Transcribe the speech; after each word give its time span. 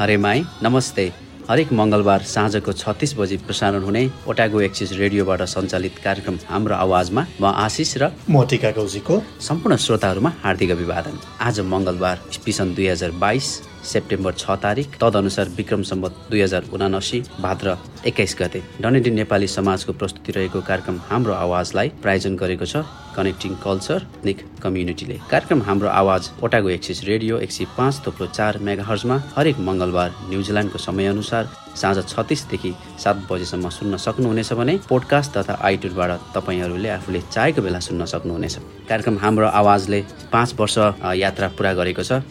हरे 0.00 0.16
माई 0.16 0.42
नमस्ते। 0.62 1.04
हरेक 1.48 1.72
मङ्गलबार 1.76 2.22
साँझको 2.24 2.72
छत्तिस 2.72 3.12
बजी 3.16 3.36
प्रसारण 3.36 3.82
हुने 3.84 4.02
ओटागो 4.28 4.60
एक्सिस 4.60 4.92
रेडियोबाट 4.96 5.42
सञ्चालित 5.44 5.98
कार्यक्रम 6.04 6.38
हाम्रो 6.48 6.74
आवाजमा 6.74 7.24
म 7.40 7.44
आशिष 7.44 7.96
र 8.00 8.08
म 8.30 8.44
टिका 8.48 8.70
सम्पूर्ण 9.44 9.76
श्रोताहरूमा 9.76 10.32
हार्दिक 10.44 10.70
अभिवादन। 10.70 11.20
आज 11.40 11.60
मङ्गलबार 11.72 12.16
स्पिसन 12.32 12.74
दुई 12.74 12.86
हजार 12.86 13.10
बाइस। 13.20 13.48
सेप्टेम्बर 13.84 14.32
छ 14.32 14.56
तारिक 14.62 14.96
तदनुसार 15.00 15.48
विक्रम 15.56 15.82
सम्बत 15.82 16.16
दुई 16.30 16.40
हजार 16.42 16.64
उनासी 16.72 17.20
भाद्र 17.40 17.76
एक्काइस 18.06 18.36
गते। 18.40 18.62
डनेडी 18.80 19.10
नेपाली 19.10 19.46
समाजको 19.48 19.92
प्रस्तुति 19.92 20.32
रहेको 20.32 20.60
कार्यक्रम 20.60 21.00
हाम्रो 21.08 21.32
आवाजलाई 21.34 21.88
प्रायोजन 22.02 22.36
गरेको 22.36 22.66
छ 22.66 22.84
कनेक्टिङ 23.16 23.54
कल्चर 23.64 24.06
निक 24.24 24.44
कम्युनिटीले 24.62 25.16
कार्यक्रम 25.30 25.62
हाम्रो 25.62 25.88
आवाज 25.90 26.30
ओटागो 26.42 26.68
एक्सिस 26.68 27.04
रेडियो 27.04 27.38
एक 27.38 27.52
सय 27.52 27.64
पाँच 27.78 28.02
थोप्लो 28.06 28.26
चार 28.28 28.58
मेगा 28.66 28.84
हर्जमा 28.84 29.16
हरेक 29.36 29.58
मङ्गलबार 29.68 30.10
न्युजिल्यान्डको 30.28 30.78
समयअनुसार 30.78 31.48
साँझ 31.80 31.96
छत्तिसदेखि 32.08 32.72
सात 33.04 33.16
बजेसम्म 33.30 33.68
सुन्न 33.70 33.96
सक्नुहुनेछ 34.06 34.52
भने 34.60 34.76
पोडकास्ट 34.88 35.36
तथा 35.36 35.58
आइट्युनबाट 35.62 36.10
तपाईँहरूले 36.36 36.88
आफूले 36.98 37.20
चाहेको 37.32 37.62
बेला 37.62 37.80
सुन्न 37.88 38.04
सक्नुहुनेछ। 38.12 38.56
कार्यक्रम 38.88 39.18
हाम्रो 39.24 39.46
आवाजले 39.62 40.04
पाँच 40.32 40.54
वर्ष 40.60 40.78
यात्रा 41.16 41.48
पुरा 41.58 41.72
गरेको 41.80 42.02
छ। 42.02 42.22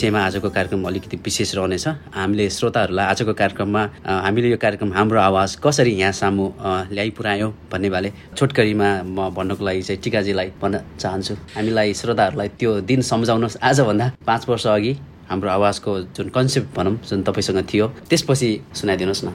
विषयमा 0.00 0.20
आजको 0.24 0.48
कार्यक्रम 0.48 0.84
अलिकति 0.88 1.16
विशेष 1.20 1.54
रहनेछ। 1.60 1.86
हामीले 2.16 2.48
श्रोताहरूलाई 2.48 3.06
आजको 3.12 3.32
कार्यक्रममा 3.36 3.82
हामीले 4.24 4.48
यो 4.48 4.56
कार्यक्रम 4.56 4.92
हाम्रो 4.96 5.20
आवाज 5.20 5.56
कसरी 5.60 5.92
यहाँ 5.92 6.12
सामु 6.16 6.44
ल्याइ 6.88 7.10
पुऱ्यायौँ 7.12 7.50
भन्ने 7.68 7.88
भाले 7.92 8.12
छोटकरीमा 8.32 8.88
म 9.04 9.28
भन्नको 9.36 9.60
लागि 9.60 9.82
चाहिँ 9.84 10.00
टिकाजीलाई 10.00 10.48
भन्न 10.56 10.80
चाहन्छु। 10.96 11.34
हामीलाई 11.52 11.92
श्रोताहरूलाई 12.00 12.48
त्यो 12.56 12.80
दिन 12.80 13.00
सम्झाउनुहोस्। 13.12 13.60
आजभन्दा 13.60 14.06
पाँच 14.24 14.48
वर्ष 14.48 14.66
अघि 14.72 14.92
हाम्रो 15.28 15.50
आवाजको 15.50 15.90
जुन 16.16 16.28
कन्सेप्ट 16.32 16.68
भनौँ 16.76 16.96
जुन 17.04 17.20
तपाईँसँग 17.28 17.60
थियो 17.68 17.86
त्यसपछि 18.08 18.50
सुनाइदिनुहोस् 18.80 19.24
न। 19.24 19.28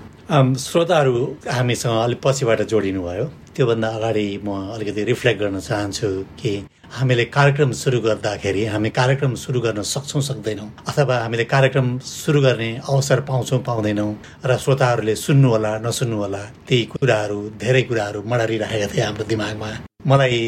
श्रोताहरू 0.58 1.16
हामीसँग 1.46 1.94
अलिक 2.04 2.20
पछिबाट 2.26 2.62
जोडिनु 2.74 3.02
भयो 3.06 3.26
त्योभन्दा 3.54 3.90
अगाडि 3.98 4.28
म 4.44 4.50
अलिकति 4.74 5.04
रिफ्लेक्ट 5.14 5.40
गर्न 5.42 5.60
चाहन्छु 5.62 6.10
कि 6.42 6.52
हामीले 6.96 7.24
कार्यक्रम 7.28 7.72
सुरु 7.76 8.00
गर्दाखेरि 8.02 8.64
हामी 8.66 8.90
कार्यक्रम 8.90 9.34
सुरु 9.36 9.60
गर्न 9.62 9.82
सक्छौँ 9.84 10.22
सक्दैनौँ। 10.22 10.68
अथवा 10.90 11.16
हामीले 11.24 11.44
कार्यक्रम 11.44 11.88
सुरु 12.00 12.42
गर्ने 12.42 12.70
अवसर 12.90 13.20
पाउँछौँ 13.28 13.60
पाउँदैनौँ 13.68 14.12
र 14.46 14.58
श्रोताहरूले 14.64 15.16
सुन्नु 15.16 15.50
होला 15.50 15.72
नसुन्नु 15.84 16.18
होला 16.18 16.44
ती 16.68 16.84
कुराहरू 16.96 17.40
धेरै 17.60 17.82
कुराहरू 17.92 18.24
मडरिरहेका 18.32 18.88
थिए 18.96 19.04
हाम्रो 19.04 19.24
दिमागमा। 19.28 19.72
मलाई 20.08 20.40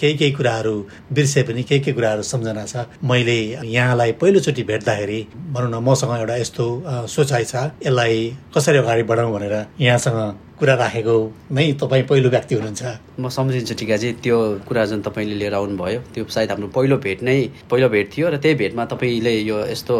केही 0.00 0.14
केही 0.20 0.32
कुराहरू 0.36 0.74
बिर्से 1.16 1.42
पनि 1.48 1.62
केही 1.62 1.80
केही 1.80 1.94
कुराहरू 1.96 2.22
सम्झना 2.22 2.64
छ। 2.66 2.84
मैले 3.00 3.38
यहाँलाई 3.64 4.12
पहिलोचोटि 4.20 4.62
भेट्दाखेरि 4.70 5.20
भनौँ 5.54 5.70
न 5.72 5.84
मसँग 5.88 6.12
एउटा 6.20 6.36
यस्तो 6.36 6.66
सोचाइ 7.08 7.44
छ। 7.44 7.54
यसलाई 7.80 8.16
कसरी 8.54 8.78
अगाडि 8.78 9.02
बढाउँ 9.08 9.32
भनेर 9.32 9.54
यहाँसँग 9.80 10.20
कुरा 10.58 10.74
राखेको 10.74 11.14
नै 11.50 11.66
तपाईँ 11.82 12.02
पहिलो 12.06 12.28
व्यक्ति 12.30 12.54
हुनुहुन्छ। 12.54 12.82
म 13.18 13.28
सम्झिन्छु 13.28 13.74
टिकाजी 13.74 14.08
त्यो 14.22 14.38
कुरा 14.68 14.84
जुन 14.86 15.00
तपाईँले 15.02 15.34
लिएर 15.34 15.54
आउनुभयो 15.54 16.00
त्यो 16.14 16.24
सायद 16.30 16.50
हाम्रो 16.50 16.68
पहिलो 16.70 16.96
भेट 17.02 17.22
नै 17.26 17.38
पहिलो 17.70 17.88
भेट 17.90 18.06
थियो 18.14 18.26
र 18.30 18.36
त्यही 18.38 18.54
भेटमा 18.62 18.84
तपाईँले 18.86 19.34
यो 19.50 19.58
यस्तो 19.66 19.94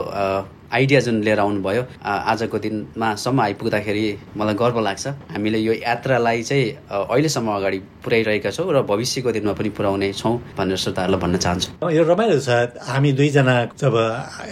आइडिया 0.75 1.01
जुन 1.01 1.23
लिएर 1.27 1.39
आउनुभयो 1.39 1.83
आजको 2.03 2.59
दिनमा 2.59 3.09
सम्म 3.15 3.41
आइपुग्दाखेरि 3.41 4.07
मलाई 4.39 4.55
गर्व 4.55 4.79
लाग्छ। 4.81 5.07
हामीले 5.35 5.59
यो 5.59 5.73
यात्रालाई 5.75 6.43
चाहिँ 6.43 6.65
अहिलेसम्म 7.03 7.51
अगाडि 7.51 7.79
पुर्याइरहेका 8.05 8.51
छौँ 8.51 8.71
र 8.71 8.83
भविष्यको 8.83 9.31
दिनमा 9.35 9.53
पनि 9.59 9.71
पुर्याउने 9.75 10.13
छौँ 10.15 10.35
भनेर 10.55 10.77
श्रोताहरूलाई 10.79 11.21
भन्न 11.21 11.37
चाहन्छु। 11.45 11.91
यो 11.91 12.03
रमाइलो 12.07 12.39
छ। 12.39 12.79
हामी 12.79 13.13
दुईजना 13.19 13.55
जब 13.75 13.95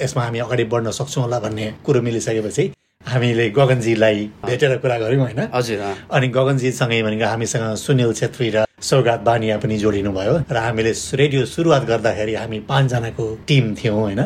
यसमा 0.02 0.22
हामी 0.22 0.38
अगाडि 0.46 0.64
बढ्न 0.66 0.90
सक्छौँ 0.90 1.22
होला 1.24 1.38
भन्ने 1.46 1.66
कुरो 1.86 2.02
मिलिसकेपछि 2.02 2.70
हामीले 3.06 3.48
गगनजीलाई 3.58 4.18
भेटेर 4.46 4.76
कुरा 4.82 4.98
गऱ्यौँ 4.98 5.22
होइन? 5.22 5.40
हजुर 5.54 5.80
अनि 6.10 6.28
गगनजीसँगै 6.36 7.02
भनेको 7.02 7.26
हामीसँग 7.26 7.74
सुनिल 7.84 8.12
छेत्री 8.20 8.48
र 8.54 8.64
सौगात 8.82 9.20
बानिया 9.26 9.56
पनि 9.62 9.76
जोडिनु 9.78 10.12
भयो 10.12 10.34
र 10.50 10.56
हामीले 10.56 10.92
रेडियो 11.20 11.44
सुरुवात 11.54 11.82
गर्दाखेरि 11.90 12.34
हामी 12.34 12.58
पाँचजनाको 12.70 13.24
टिम 13.48 13.74
थियौँ 13.78 13.98
होइन? 14.00 14.20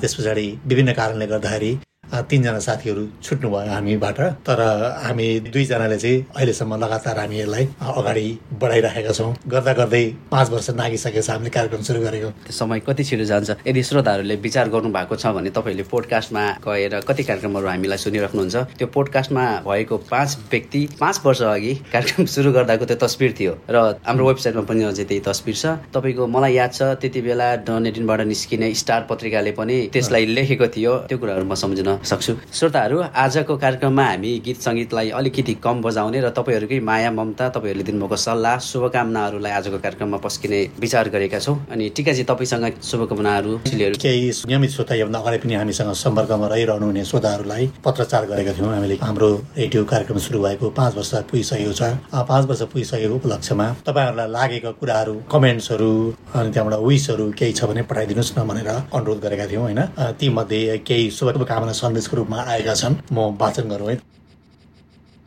त्यस 0.00 0.14
पछाडि 0.18 0.46
विभिन्न 0.66 0.92
कारणले 0.92 1.26
गर्दाखेरि 1.26 1.72
तिनजना 2.22 2.58
साथीहरू 2.58 3.02
छुट्नुभयो 3.22 3.72
हामीबाट। 3.72 4.18
तर 4.46 4.60
हामी 5.04 5.28
दुईजनाले 5.52 5.98
चाहिँ 5.98 6.24
अहिलेसम्म 6.36 6.74
लगातार 6.84 7.18
हामी 7.18 7.36
यसलाई 7.40 7.64
अगाडि 7.80 8.26
बढाइराखेका 8.60 9.12
छौँ। 9.12 9.34
गर्दा 9.48 9.72
गर्दै 9.72 10.04
पाँच 10.30 10.50
वर्ष 10.50 10.70
नागिसकेको 10.70 11.22
छ 11.22 11.30
हामीले 11.30 11.50
कार्यक्रम 11.50 11.82
सुरु 11.82 12.00
गरेको। 12.00 12.28
त्यो 12.44 12.52
समय 12.52 12.80
कति 12.86 13.04
छिटो 13.04 13.24
जान्छ? 13.24 13.50
यदि 13.66 13.82
श्रोताहरूले 13.82 14.36
विचार 14.36 14.68
गर्नु 14.68 14.88
भएको 14.92 15.16
छ 15.16 15.26
भने 15.34 15.50
तपाईँहरूले 15.50 15.86
पोडकास्टमा 15.90 16.42
गएर 16.66 16.94
कति 17.08 17.22
कार्यक्रमहरू 17.24 17.66
हामीलाई 17.68 17.98
सुनिराख्नुहुन्छ? 17.98 18.56
त्यो 18.78 18.86
पोडकास्टमा 18.94 19.44
भएको 19.66 19.96
पाँच 20.10 20.30
व्यक्ति 20.52 20.80
पाँच 21.00 21.20
वर्ष 21.24 21.42
अघि 21.42 21.74
कार्यक्रम 21.92 22.24
सुरु 22.26 22.52
गर्दाको 22.52 22.84
त्यो 22.84 22.96
तस्बिर 23.04 23.30
थियो। 23.38 23.52
र 23.70 23.76
हाम्रो 24.06 24.24
वेबसाइटमा 24.28 24.62
पनि 24.68 24.82
अझै 24.84 25.04
त्यही 25.04 25.20
तस्बिर 25.20 25.54
छ। 25.54 25.64
तपाईँको 25.94 26.26
मलाई 26.26 26.52
याद 26.54 26.70
छ 26.72 26.82
त्यति 27.00 27.20
बेला 27.20 27.48
डनेटिनबाट 27.66 28.20
निस्किने 28.28 28.72
स्टार 28.74 29.06
पत्रिकाले 29.10 29.52
पनि 29.58 29.76
त्यसलाई 29.92 30.24
लेखेको 30.26 30.66
थियो। 30.74 30.92
त्यो 31.08 31.18
कुराहरू 31.18 31.44
म 31.44 31.54
सम्झिन 31.54 32.03
सक्छु। 32.04 32.32
श्रोताहरू 32.52 33.02
आजको 33.14 33.56
कार्यक्रममा 33.56 34.04
हामी 34.04 34.30
गीत 34.44 34.60
सङ्गीतलाई 34.60 35.10
अलिकति 35.18 35.54
कम 35.64 35.82
बजाउने 35.82 36.20
र 36.20 36.28
तपाईँहरूकै 36.30 36.80
माया 36.80 37.10
ममता 37.10 37.48
तपाईँहरूले 37.56 37.84
दिनुभएको 37.84 38.16
सल्लाह 38.16 38.58
शुभकामनाहरूलाई 38.60 39.52
आजको 39.52 39.78
कार्यक्रममा 39.78 40.18
पस्किने 40.24 40.60
विचार 40.80 41.08
गरेका 41.08 41.38
छौँ। 41.38 41.56
अनि 41.72 41.88
टिकाजी 41.96 42.24
तपाईँसँग 42.24 42.66
शुभकामनाहरू 42.82 43.52
केही 43.64 44.30
नियमित 44.48 44.70
श्रोता 44.70 44.94
योभन्दा 44.94 45.18
अगाडि 45.18 45.38
पनि 45.38 45.54
हामीसँग 45.54 45.92
सम्पर्कमा 45.94 46.46
रहिरहनु 46.48 46.86
हुने 46.86 47.04
श्रोताहरूलाई 47.04 47.70
पत्रचार 47.84 48.26
गरेका 48.26 48.52
थियौँ। 48.52 48.72
हामीले 48.74 48.96
हाम्रो 49.02 49.30
रेडियो 49.56 49.84
कार्यक्रम 49.84 50.18
सुरु 50.18 50.38
भएको 50.42 50.70
पाँच 50.70 50.96
वर्ष 50.96 51.12
पुगिसकेको 51.30 51.72
छ। 51.72 51.82
पाँच 52.12 52.44
वर्ष 52.48 52.62
पुगिसकेको 52.72 53.14
उपलक्ष्यमा 53.14 53.66
तपाईँहरूलाई 53.86 54.28
लागेका 54.30 54.70
कुराहरू 54.80 55.14
कमेन्ट्सहरू 55.32 55.92
अनि 56.34 56.50
त्यहाँबाट 56.52 56.80
विसहरू 56.80 57.24
केही 57.38 57.52
छ 57.52 57.64
भने 57.64 57.82
पठाइदिनुहोस् 57.90 58.32
न 58.38 58.46
भनेर 58.48 58.68
अनुरोध 58.68 59.18
गरेका 59.24 59.46
थियौँ 59.50 59.62
होइन? 59.62 59.80
तीमध्ये 60.20 60.78
केही 60.86 61.10
शुभकामना 61.10 61.72
सन्देशको 61.94 62.16
रूपमा 62.16 62.38
आएका 62.50 62.74
छन्। 62.74 62.94
म 63.12 63.38
वाचन 63.38 63.68
गरौँ 63.70 63.88
है। 63.88 63.96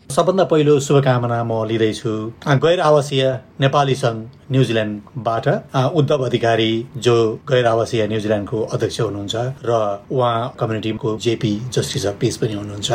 सबभन्दा 0.09 0.43
पहिलो 0.51 0.79
शुभकामना 0.79 1.43
म 1.43 1.63
लिँदैछु। 1.63 2.11
गैर 2.43 2.79
आवासीय 2.81 3.23
नेपाली 3.61 3.95
सङ्घ 3.95 4.19
न्युजिल्यान्डबाट 4.51 5.47
उद्धव 5.95 6.25
अधिकारी 6.25 6.71
जो 6.97 7.15
गैर 7.49 7.65
आवासीय 7.67 8.07
न्युजिल्यान्डको 8.07 8.61
अध्यक्ष 8.73 8.99
हुनुहुन्छ 9.01 9.35
र 9.65 9.71
उहाँ 10.11 10.55
कम्युनिटीको 10.59 11.17
जेपी 11.25 11.53
जस्टिस 11.73 12.05
अफ 12.07 12.15
पिस 12.21 12.38
पनि 12.38 12.53
हुनुहुन्छ। 12.53 12.91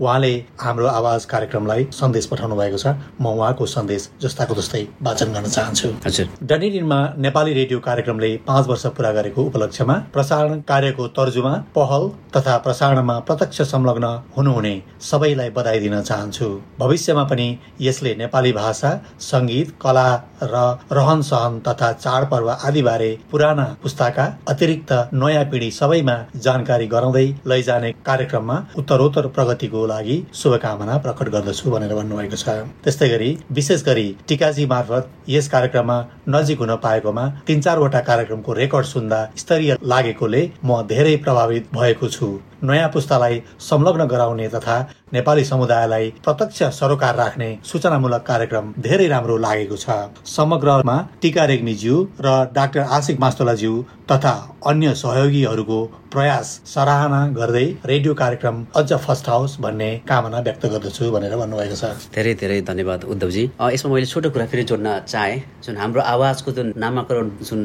उहाँले 0.00 0.32
हाम्रो 0.60 0.86
आवाज 0.88 1.24
कार्यक्रमलाई 1.32 1.86
सन्देश 1.92 2.26
पठाउनु 2.26 2.56
भएको 2.56 2.78
छ। 2.78 2.94
म 3.20 3.26
उहाँको 3.28 3.66
सन्देश 3.66 4.08
जस्ताको 4.22 4.54
जस्तै 4.54 4.82
वाचन 5.02 5.32
गर्न 5.32 5.48
चाहन्छु। 5.48 5.88
डनेडिनमा 6.42 7.00
नेपाली 7.18 7.52
रेडियो 7.54 7.78
कार्यक्रमले 7.80 8.30
पाँच 8.46 8.66
वर्ष 8.66 8.86
पूरा 8.96 9.12
गरेको 9.12 9.42
उपलक्ष्यमा 9.44 9.94
प्रसारण 10.12 10.60
कार्यको 10.68 11.06
तर्जुमा 11.18 11.54
पहल 11.76 12.08
तथा 12.36 12.56
प्रसारणमा 12.66 13.18
प्रत्यक्ष 13.28 13.60
संलग्न 13.72 14.06
हुनुहुने 14.36 14.74
सबैलाई 15.00 15.50
बधाई 15.56 15.80
दिन 15.80 16.00
चाहन्छु। 16.02 16.48
भविष्यमा 16.78 17.24
पनि 17.30 17.48
यसले 17.80 18.14
नेपाली 18.16 18.52
भाषा 18.52 18.90
सङ्गीत 19.22 19.72
कला 19.82 20.08
र 20.42 20.56
रहन 20.92 21.20
सहन 21.22 21.58
तथा 21.60 21.92
चाडपर्व 21.94 22.48
आदिबारे 22.50 23.10
पुराना 23.30 23.64
पुस्ताका 23.82 24.24
अतिरिक्त 24.48 24.92
नयाँ 25.14 25.44
पिँढी 25.50 25.70
सबैमा 25.70 26.14
जानकारी 26.44 26.86
गराउँदै 26.88 27.26
लैजाने 27.46 27.90
कार्यक्रममा 28.06 28.56
उत्तरोत्तर 28.78 29.26
प्रगतिको 29.36 29.86
लागि 29.86 30.16
शुभकामना 30.42 30.96
प्रकट 31.04 31.28
गर्दछु 31.34 31.70
भनेर 31.70 31.94
भन्नुभएको 31.94 32.36
छ। 32.36 32.56
त्यस्तै 32.84 33.08
गरी 33.08 33.30
विशेष 33.52 33.84
गरी 33.84 34.08
टिकाजी 34.28 34.66
मार्फत 34.66 35.10
यस 35.28 35.48
कार्यक्रममा 35.48 35.98
नजिक 36.28 36.58
हुन 36.58 36.74
पाएकोमा 36.82 37.28
तीन 37.46 37.60
चारवटा 37.60 38.00
कार्यक्रमको 38.10 38.52
रेकर्ड 38.62 38.86
सुन्दा 38.86 39.24
स्तरीय 39.36 39.76
लागेकोले 39.84 40.42
म 40.64 40.82
धेरै 40.88 41.16
प्रभावित 41.24 41.68
भएको 41.74 42.08
छु। 42.08 42.38
नयाँ 42.64 42.88
पुस्तालाई 42.90 43.42
संलग्न 43.60 44.04
गराउने 44.08 44.48
तथा 44.48 44.76
नेपाली 45.12 45.44
समुदायलाई 45.44 46.10
प्रत्यक्ष 46.24 46.62
सरोकार 46.78 47.14
राख्ने 47.16 47.48
सूचनामूलक 47.64 48.22
कार्यक्रम 48.26 48.72
धेरै 48.78 49.06
राम्रो 49.08 49.36
लागेको 49.38 49.76
छ। 49.76 49.86
समग्रमा 50.28 50.96
टिका 51.22 51.44
रेग्मीज्यू 51.44 51.96
र 52.20 52.34
डाक्टर 52.54 52.80
आशिक 52.96 53.20
मास्तोलाज्यू 53.20 53.72
तथा 54.10 54.34
अन्य 54.66 54.94
सहयोगीहरूको 54.94 55.78
प्रयास 56.12 56.48
सराहना 56.66 57.20
गर्दै 57.36 57.64
रेडियो 57.86 58.14
कार्यक्रम 58.14 58.56
अझ 58.76 58.92
फर्स्ट 59.06 59.28
हाउस 59.28 59.56
भन्ने 59.60 59.88
कामना 60.08 60.38
व्यक्त 60.40 60.64
गर्दछु 60.66 61.10
भनेर 61.12 61.36
भन्नुभएको 61.36 61.76
छ। 61.76 62.12
धेरै 62.14 62.32
धेरै 62.40 62.60
धन्यवाद 62.68 63.04
उद्धवजी। 63.04 63.44
यसमा 63.72 63.92
मैले 63.92 64.06
छोटो 64.06 64.30
कुरा 64.30 64.46
फेरि 64.46 64.64
जोड्न 64.70 64.98
चाहेँ। 65.08 65.42
जुन 65.64 65.76
हाम्रो 65.76 66.00
आवाजको 66.14 66.52
जुन 66.52 66.72
नामाकरण 66.76 67.30
जुन 67.44 67.60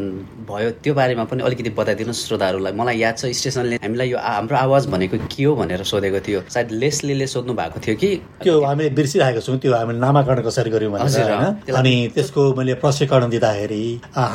भयो 0.49 0.69
त्यो 0.83 0.93
बारेमा 0.93 1.23
पनि 1.31 1.43
अलिकति 1.43 1.69
बताइदिनुहोस् 1.79 2.25
श्रोताहरूलाई। 2.27 2.73
मलाई 2.75 2.97
याद 2.99 3.15
छ 3.17 3.31
स्टेसनले 3.31 3.75
हामीलाई 3.83 4.09
यो 4.11 4.17
हाम्रो 4.19 4.57
आवाज 4.57 4.87
भनेको 4.91 5.17
के 5.31 5.43
हो 5.43 5.55
भनेर 5.55 5.83
सोधेको 5.87 6.19
थियो। 6.27 6.39
सायद 6.51 6.71
लेस्लीले 6.83 7.27
सोध्नु 7.33 7.53
भएको 7.59 7.79
थियो 7.85 7.95
कि 8.01 8.09
त्यो 8.43 8.53
हामीले 8.61 8.89
बिर्सिरहेको 8.97 9.41
छौँ 9.45 9.57
त्यो 9.63 9.73
हामीले 9.73 9.99
नामाकरण 9.99 10.41
कसरी 10.47 10.69
गर्यौँ 10.75 10.91
भनेर 10.93 11.31
होइन? 11.31 11.75
अनि 11.79 11.93
त्यसको 12.15 12.41
मैले 12.57 12.73
प्रशिक्षण 12.83 13.29
दिँदाखेरि 13.29 13.83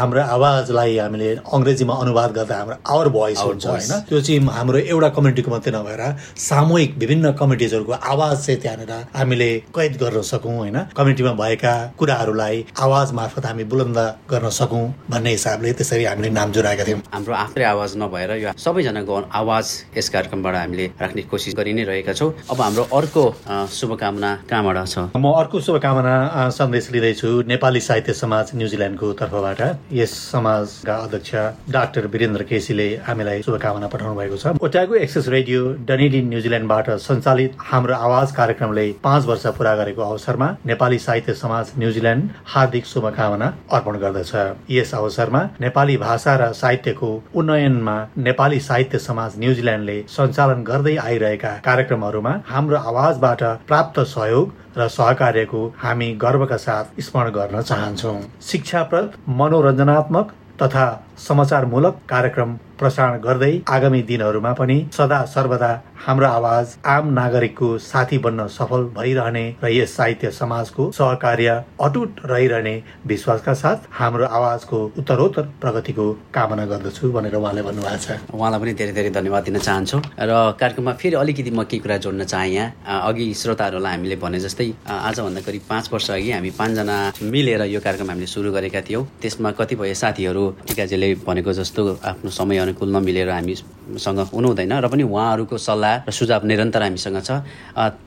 हाम्रो 0.01 0.23
आवाजलाई 0.37 0.99
हामीले 0.99 1.29
अङ्ग्रेजीमा 1.47 1.95
अनुवाद 2.03 2.31
गर्दा 2.39 2.57
हाम्रो 2.59 2.77
आवर 2.93 3.09
भोइस 3.17 3.39
हुन्छ. 3.39 3.67
होइन? 3.67 3.93
त्यो 4.09 4.21
चाहिँ 4.21 4.41
हाम्रो 4.59 4.79
एउटा 4.79 5.09
कम्युनिटीको 5.17 5.51
मात्रै 5.51 5.73
नभएर 5.77 6.03
सामूहिक 6.49 6.91
विभिन्न 6.99 7.33
कम्युनिटिजहरूको 7.41 7.93
आवाज 7.93 8.37
चाहिँ 8.47 8.61
त्यहाँनिर 8.63 8.93
हामीले 9.19 9.51
कैद 9.77 9.93
गर्न 10.03 10.23
सकौँ 10.33 10.57
होइन? 10.59 10.79
कम्युनिटीमा 10.97 11.33
भएका 11.43 11.75
कुराहरूलाई 11.99 12.65
आवाज 12.85 13.13
मार्फत 13.19 13.45
हामी 13.47 13.65
बुलन्द 13.73 13.99
गर्न 14.31 14.49
सकौँ 14.61 14.85
भन्ने 15.11 15.31
हिसाबले 15.31 15.73
त्यसरी 15.79 16.05
हामीले 16.05 16.31
नाम 16.39 16.53
जुराएका 16.53 16.85
थियौँ। 16.89 17.03
हाम्रो 17.15 17.35
आफ्नै 17.35 17.65
आवाज 17.65 17.97
नभएर 18.03 18.31
यो 18.43 18.53
सबैजनाको 18.59 19.17
आवाज 19.41 19.67
यस 19.97 20.09
कार्यक्रमबाट 20.09 20.55
हामीले 20.55 20.87
राख्ने 21.01 21.23
कोसिस 21.31 21.55
गरि 21.59 21.73
नै 21.73 21.85
रहेका 21.85 22.13
छौँ। 22.19 22.31
अब 22.51 22.61
हाम्रो 22.61 22.88
अर्को 22.95 23.23
शुभकामना 23.71 24.35
कहाँबाट 24.51 24.87
छ? 24.89 24.99
म 25.17 25.33
अर्को 25.37 25.61
शुभकामना 25.61 26.49
सन्देश 26.51 26.91
लिँदैछु 26.93 27.29
नेपाली 27.49 27.81
साहित्य 27.81 28.13
समाज 28.13 28.51
न्युजिल्यान्डको 28.57 29.13
तर्फबाट। 29.13 29.61
यस 29.93 30.13
समाजका 30.33 30.95
अध्यक्ष 30.97 31.35
डाक्टर 31.73 32.07
वीरेन्द्र 32.13 32.43
केसीले 32.49 32.89
हामीलाई 33.07 33.43
शुभकामना 33.43 33.87
पठाउनु 33.93 34.15
भएको 34.19 34.37
छ। 34.37 34.57
ओटागो 34.65 34.95
एक्सेस 35.05 35.29
रेडियो 35.29 35.61
डनेडी 35.89 36.23
न्युजिल्यान्डबाट 36.23 36.91
सञ्चालित 36.99 37.57
हाम्रो 37.61 37.95
आवाज 37.95 38.33
कार्यक्रमले 38.33 38.87
पाँच 39.05 39.25
वर्ष 39.27 39.47
पूरा 39.59 39.75
गरेको 39.77 40.03
अवसरमा 40.03 40.49
नेपाली 40.67 40.99
साहित्य 40.99 41.35
समाज 41.35 41.73
न्युजिल्यान्ड 41.79 42.31
हार्दिक 42.55 42.87
शुभकामना 42.87 43.53
अर्पण 43.73 43.99
गर्दछ। 43.99 44.33
यस 44.71 44.95
अवसरमा 44.95 45.43
नेपाली 45.61 45.97
भाषा 46.07 46.37
र 46.41 46.53
साहित्यको 46.55 47.13
उन्नयनमा 47.37 47.99
नेपाली 48.29 48.61
साहित्य 48.61 48.99
समाज 49.09 49.39
न्युजिल्यान्डले 49.39 50.01
सञ्चालन 50.17 50.65
गर्दै 50.65 50.97
आइरहेका 51.05 51.53
कार्यक्रमहरूमा 51.65 52.35
हाम्रो 52.49 52.77
आवाजबाट 52.87 53.43
प्राप्त 53.69 54.01
सहयोग 54.01 54.79
र 54.79 54.89
सहकार्यको 54.89 55.67
हामी 55.83 56.09
गर्वका 56.23 56.57
साथ 56.57 57.01
स्मरण 57.01 57.31
गर्न 57.31 57.63
चाहन्छौँ। 57.63 58.21
शिक्षाप्रद 58.43 59.13
मनोरञ्जनात्मक 59.29 60.33
तथा 60.63 60.87
समाचारमूलक 61.19 62.01
कार्यक्रम 62.09 62.57
प्रसारण 62.79 63.21
गर्दै 63.21 63.53
आगामी 63.77 64.03
दिनहरूमा 64.11 64.53
पनि 64.61 64.79
सदा 64.97 65.21
सर्वदा 65.35 65.71
हाम्रो 66.07 66.27
आवाज 66.27 66.77
आम 66.87 67.13
नागरिकको 67.13 67.69
साथी 67.85 68.19
बन्न 68.25 68.47
सफल 68.57 68.83
भइरहने 68.99 69.45
र 69.63 69.69
यस 69.69 69.97
साहित्य 69.97 70.31
समाजको 70.33 70.91
सहकार्य 70.99 71.55
अटुट 71.87 72.21
रहिरहने 72.33 72.75
विश्वासका 73.07 73.55
साथ 73.63 73.89
हाम्रो 73.99 74.27
आवाजको 74.39 74.79
उत्तरोत्तर 74.99 75.49
प्रगतिको 75.63 76.07
कामना 76.35 76.67
गर्दछु 76.73 77.11
भनेर 77.13 77.35
उहाँले 77.37 77.63
भन्नुभएको 77.69 77.99
छ। 78.05 78.19
उहाँलाई 78.35 78.61
पनि 78.61 78.75
धेरै 78.81 78.93
धेरै 78.93 79.11
धन्यवाद 79.19 79.43
दिन 79.45 79.59
चाहन्छौँ 79.59 80.03
र 80.21 80.31
कार्यक्रममा 80.61 80.93
फेरि 81.03 81.17
अलिकति 81.23 81.51
म 81.51 81.65
केही 81.67 81.83
कुरा 81.83 81.97
जोड्न 82.07 82.25
चाहेँ 82.25 82.53
यहाँ। 82.55 83.01
अघि 83.09 83.27
श्रोताहरूलाई 83.43 83.93
हामीले 83.95 84.17
भने 84.23 84.39
जस्तै 84.47 84.71
आजभन्दा 84.87 85.41
करिब 85.47 85.63
पाँच 85.69 85.91
वर्ष 85.93 86.11
अघि 86.11 86.31
हामी 86.33 86.51
पाँचजना 86.61 86.97
मिलेर 87.27 87.63
यो 87.75 87.81
कार्यक्रम 87.81 88.11
हामीले 88.11 88.27
सुरु 88.27 88.53
गरेका 88.53 88.81
थियौँ। 88.87 89.05
त्यसमा 89.23 89.51
कतिपय 89.59 89.95
साथीहरू 89.95 90.45
टिकाजीले 90.69 91.15
भनेको 91.27 91.53
जस्तो 91.61 91.83
आफ्नो 92.13 92.31
समय 92.31 92.57
अनुकूल 92.69 92.89
नमिलेर 92.97 93.31
हामीसँग 93.33 94.21
हुनुहुँदैन 94.37 94.73
र 94.85 94.89
पनि 94.93 95.03
उहाँहरूको 95.09 95.57
सल्लाह 95.57 96.05
र 96.05 96.11
सुझाव 96.13 96.45
निरन्तर 96.45 96.83
हामीसँग 96.83 97.19
छ। 97.25 97.41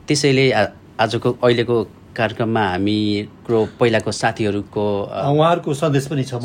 त्यसैले 0.06 0.46
आजको 1.02 1.30
अहिलेको 1.42 1.78
कार्यक्रममा 2.12 2.64
हामीको 2.68 3.60
पहिलाको 3.80 4.12
साथीहरूको 4.12 4.84
उहाँहरूको 5.32 5.74
सन्देश 5.74 6.08
पनि 6.12 6.24
छ 6.28 6.36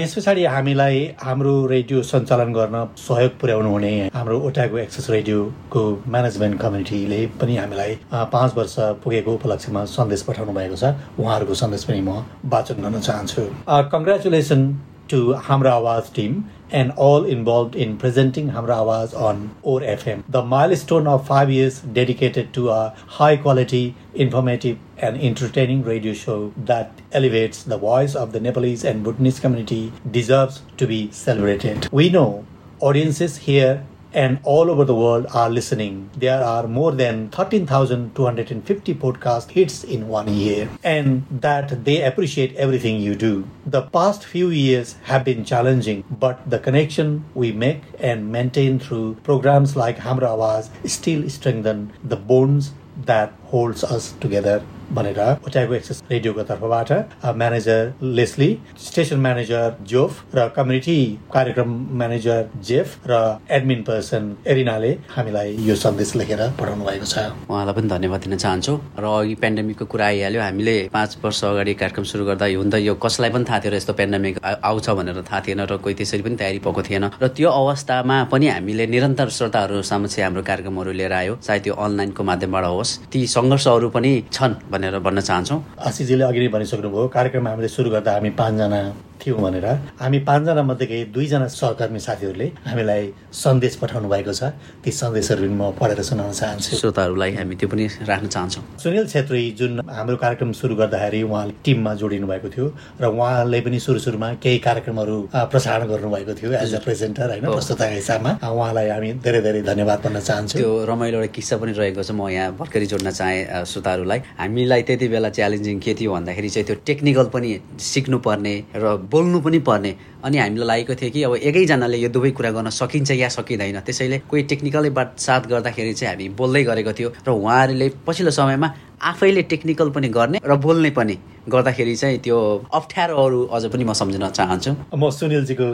यस 0.00 0.14
पछाडि 0.16 0.44
हामीलाई 0.48 0.96
हाम्रो 1.20 1.54
रेडियो 1.68 2.02
सञ्चालन 2.02 2.52
गर्न 2.56 2.96
सहयोग 2.96 3.32
पुर्याउनु 3.40 3.70
हुने 3.70 3.92
हाम्रो 4.14 4.38
ओटाको 4.48 4.78
एक्सेस 4.78 5.10
रेडियोको 5.10 5.82
म्यानेजमेन्ट 6.08 6.60
कमिटीले 6.60 7.20
पनि 7.40 7.56
हामीलाई 7.56 7.92
पाँच 8.32 8.56
वर्ष 8.56 8.74
पुगेको 9.04 9.34
उपलक्ष्यमा 9.34 9.84
सन्देश 9.84 10.22
पठाउनु 10.32 10.52
भएको 10.56 10.76
छ। 10.80 10.96
उहाँहरूको 11.20 11.54
सन्देश 11.62 11.84
पनि 11.84 12.00
म 12.00 12.24
वाचन 12.48 12.82
गर्न 12.82 13.00
चाहन्छु। 13.04 13.42
Congratulation 13.68 14.60
to 15.08 15.34
Hamra 15.34 15.72
Awaz 15.80 16.12
team 16.12 16.50
and 16.70 16.90
all 16.92 17.24
involved 17.24 17.76
in 17.76 17.96
presenting 17.96 18.50
Hamra 18.50 18.78
Awaz 18.82 19.14
on 19.18 19.54
OR 19.62 19.80
FM. 19.80 20.24
The 20.28 20.42
milestone 20.42 21.06
of 21.06 21.26
five 21.26 21.50
years 21.50 21.80
dedicated 21.80 22.52
to 22.54 22.70
a 22.70 22.94
high 23.06 23.36
quality, 23.36 23.94
informative, 24.14 24.78
and 24.98 25.20
entertaining 25.20 25.82
radio 25.82 26.12
show 26.12 26.52
that 26.56 27.00
elevates 27.12 27.62
the 27.62 27.78
voice 27.78 28.14
of 28.14 28.32
the 28.32 28.40
Nepalese 28.40 28.84
and 28.84 29.04
Bhutanese 29.04 29.40
community 29.40 29.92
deserves 30.10 30.62
to 30.78 30.86
be 30.86 31.10
celebrated. 31.10 31.88
We 31.92 32.10
know 32.10 32.46
audiences 32.80 33.36
here 33.38 33.86
and 34.14 34.38
all 34.44 34.70
over 34.70 34.84
the 34.84 34.94
world 34.94 35.26
are 35.34 35.50
listening. 35.50 36.08
There 36.16 36.42
are 36.42 36.68
more 36.68 36.92
than 36.92 37.28
13,250 37.30 38.94
podcast 38.94 39.50
hits 39.50 39.82
in 39.84 40.08
one 40.08 40.32
year, 40.32 40.70
and 40.82 41.26
that 41.30 41.84
they 41.84 42.02
appreciate 42.02 42.54
everything 42.56 43.00
you 43.00 43.14
do. 43.16 43.48
The 43.66 43.82
past 43.82 44.24
few 44.24 44.50
years 44.50 44.94
have 45.04 45.24
been 45.24 45.44
challenging, 45.44 46.04
but 46.08 46.48
the 46.48 46.58
connection 46.58 47.24
we 47.34 47.52
make 47.52 47.82
and 47.98 48.30
maintain 48.30 48.78
through 48.78 49.16
programs 49.24 49.76
like 49.76 49.98
Hamra 49.98 50.30
Awaz 50.36 50.70
still 50.88 51.28
strengthen 51.28 51.92
the 52.02 52.16
bonds 52.16 52.72
that 52.96 53.32
holds 53.44 53.82
us 53.82 54.12
together 54.20 54.62
भनेर 54.92 55.20
ओटाको 55.46 55.74
access 55.74 56.02
रेडियोको 56.10 56.42
तर्फबाट 56.50 56.90
manager 57.36 57.92
Leslie 58.02 58.50
station 58.86 59.18
manager 59.26 59.76
Geoff 59.92 60.12
र 60.34 60.48
community 60.56 60.98
कार्यक्रम 61.34 61.70
manager 62.00 62.44
Jeff 62.68 62.98
र 63.10 63.12
admin 63.50 63.82
person 63.88 64.22
एरिनाले 64.46 64.92
हामीलाई 65.16 65.56
यो 65.68 65.74
सन्देश 65.84 66.14
लेखेर 66.16 66.42
पठाउनु 66.60 66.84
भएको 66.84 67.06
छ। 67.06 67.18
उहाँलाई 67.50 67.74
पनि 67.74 67.88
धन्यवाद 67.88 68.20
दिन 68.24 68.36
चाहन्छौँ। 68.36 68.78
र 68.98 69.04
अघि 69.04 69.34
पेन्डेमिकको 69.42 69.84
कुरा 69.86 70.06
आइहाल्यो 70.06 70.42
हामीले 70.42 70.76
पाँच 70.92 71.18
वर्ष 71.24 71.44
अगाडि 71.44 71.74
कार्यक्रम 71.74 72.04
सुरु 72.04 72.24
गर्दा 72.24 72.46
त 72.70 72.74
यो 72.82 72.94
कसैलाई 72.94 73.30
पनि 73.30 73.44
थाहा 73.48 73.58
थियो 73.64 73.72
र 73.72 73.76
यस्तो 73.76 73.92
पेन्डेमिक 74.00 74.34
आउँछ 74.44 74.90
भनेर 74.90 75.22
थाहा 75.22 75.40
थिएन 75.46 75.60
र 75.70 75.76
कोही 75.78 75.94
त्यसरी 75.94 76.22
पनि 76.22 76.36
तयारी 76.36 76.58
भएको 76.64 76.82
थिएन। 76.82 77.04
र 77.22 77.28
त्यो 77.28 77.48
अवस्थामा 77.50 78.16
पनि 78.32 78.46
हामीले 78.48 78.86
निरन्तर 78.86 79.28
श्रोताहरू 79.36 79.82
समक्ष 79.82 80.18
हाम्रो 80.20 80.42
कार्यक्रमहरू 80.42 80.92
लिएर 80.92 81.12
आयो। 81.12 81.34
चाहे 81.42 81.60
त्यो 81.60 81.74
अनलाइनको 81.74 82.22
माध्यमबाट 82.24 82.64
होस्। 82.64 82.90
ती 83.12 83.26
सङ्घर्षहरू 83.26 83.88
पनि 83.94 84.12
छन् 84.32 84.54
भनेर 84.74 84.98
भन्न 85.06 85.20
चाहन्छौँ। 85.28 85.58
आशिषजीले 85.86 86.24
अघि 86.24 86.40
नै 86.42 86.48
भनिसक्नुभयो 86.54 87.06
कार्यक्रम 87.16 87.48
हामीले 87.48 87.68
सुरु 87.70 87.90
गर्दा 87.94 88.12
हामी 88.12 88.30
पाँचजना 88.40 88.80
थियौँ 89.20 89.40
भनेर 89.40 89.66
हामी 90.00 90.18
पाँचजना 90.28 90.62
मध्येकै 90.62 91.00
दुईजना 91.14 91.46
सहकर्मी 91.48 92.00
साथीहरूले 92.06 92.46
हामीलाई 92.66 93.02
सन्देश 93.32 93.74
पठाउनु 93.82 94.08
भएको 94.08 94.32
छ। 94.32 94.52
ती 94.84 94.90
सन्देशहरू 94.90 95.42
पनि 95.44 95.54
म 95.54 95.70
पढेर 95.80 96.00
सुनाउन 96.02 96.32
चाहन्छु। 96.32 96.76
श्रोताहरूलाई 96.76 97.30
हामी 97.40 97.54
त्यो 97.56 97.68
पनि 97.68 97.84
राख्न 98.10 98.26
चाहन्छौँ। 98.34 98.64
सुनिल 98.82 99.06
छेत्री 99.08 99.42
जुन 99.58 99.80
हाम्रो 99.88 100.16
कार्यक्रम 100.24 100.52
सुरु 100.52 100.74
गर्दाखेरि 100.76 101.22
उहाँ 101.22 101.44
टिममा 101.64 101.92
जोडिनु 102.00 102.26
भएको 102.26 102.48
थियो 102.54 102.66
र 103.00 103.04
उहाँले 103.06 103.60
पनि 103.64 103.78
सुरु 103.80 103.98
सुरुमा 104.06 104.28
केही 104.44 104.58
कार्यक्रमहरू 104.66 105.16
प्रसारण 105.32 105.86
गर्नुभएको 105.88 106.32
थियो 106.34 106.52
एज 106.52 106.74
अ 106.74 106.80
प्रेजेन्टर 106.84 107.28
होइन? 107.30 107.44
प्रस्तुताका 107.54 107.94
हिसाबमा 107.94 108.30
उहाँलाई 108.44 108.88
हामी 108.88 109.10
धेरै 109.24 109.40
धेरै 109.46 109.62
धन्यवाद 109.62 109.98
भन्न 110.04 110.20
चाहन्छौँ। 110.20 110.58
त्यो 110.60 110.70
रमाइलो 110.90 111.18
एउटा 111.20 111.32
किस्सा 111.32 111.56
पनि 111.56 111.72
रहेको 111.72 112.02
छ। 112.02 112.10
म 112.12 112.28
यहाँ 112.28 112.52
भर्खरै 112.58 112.86
जोड्न 112.92 113.10
चाहेँ 113.10 113.64
श्रोताहरूलाई। 113.64 114.20
हामीलाई 114.38 114.82
त्यति 114.88 115.06
बेला 115.08 115.28
च्यालेन्जिङ 115.38 115.78
के 115.80 115.92
थियो 115.94 116.10
भन्दाखेरि 116.12 116.48
चाहिँ 116.54 116.66
त्यो 116.66 116.76
टेक्निकल 116.86 117.26
पनि 117.34 117.50
सिक्नुपर्ने 117.80 118.54
र 118.74 118.84
बोल्नु 119.10 119.40
पनि 119.40 119.58
पर्ने 119.68 119.94
अनि 120.24 120.38
हामीलाई 120.38 120.66
लागेको 120.66 120.94
थियो 121.00 121.10
कि 121.10 121.22
अब 121.22 121.34
एकैजनाले 121.50 121.98
यो 121.98 122.08
दुवै 122.16 122.30
कुरा 122.38 122.50
गर्न 122.56 122.70
सकिन्छ 122.70 123.10
या 123.10 123.28
सकिँदैन 123.36 123.80
त्यसैले 123.86 124.18
कोही 124.30 124.42
टेक्निकलै 124.52 124.90
बात 124.98 125.18
साथ 125.26 125.46
गर्दाखेरि 125.52 125.92
चाहिँ 125.94 126.14
हामी 126.14 126.28
बोल्दै 126.40 126.62
गरेको 126.64 126.92
थियो 126.98 127.08
र 127.28 127.30
उहाँहरूले 127.30 127.88
पछिल्लो 128.06 128.32
समयमा 128.38 128.68
आफैले 129.12 129.42
टेक्निकल 129.52 129.90
पनि 129.96 130.08
गर्ने 130.18 130.40
र 130.44 130.56
बोल्ने 130.66 130.90
पनि 130.98 131.18
गर्दाखेरि 131.48 131.96
चाहिँ 131.96 132.18
त्यो 132.26 132.38
अप्ठ्यारोहरू 132.74 133.44
अझ 133.46 133.64
पनि 133.72 133.84
म 133.84 133.92
सम्झिन 134.02 134.28
चाहन्छु 134.28 134.74
म 134.96 135.10
सुनिलजीको 135.20 135.68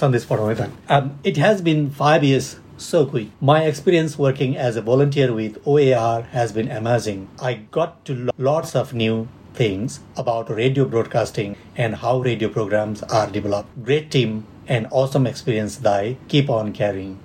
सन्देश 0.00 0.24
पढाउँ 0.30 0.54
है 0.54 0.68
त 0.90 1.26
it 1.26 1.38
has 1.46 1.60
been 1.70 1.88
five 2.00 2.24
years 2.24 2.56
so 2.82 3.06
quick. 3.06 3.28
My 3.40 3.62
experience 3.64 4.18
working 4.18 4.56
as 4.56 4.76
a 4.76 4.82
volunteer 4.82 5.32
with 5.32 5.58
OAR 5.64 6.22
has 6.32 6.52
been 6.52 6.70
amazing. 6.70 7.28
I 7.40 7.54
got 7.70 8.04
to 8.06 8.30
lots 8.38 8.74
of 8.74 8.92
new 8.92 9.28
things 9.54 10.00
about 10.16 10.50
radio 10.50 10.84
broadcasting 10.84 11.56
and 11.76 11.96
how 11.96 12.18
radio 12.20 12.48
programs 12.48 13.02
are 13.04 13.28
developed. 13.30 13.84
Great 13.84 14.10
team 14.10 14.46
and 14.66 14.86
awesome 14.90 15.26
experience 15.26 15.76
thy 15.76 16.16
keep 16.28 16.48
on 16.50 16.72
carrying. 16.72 17.18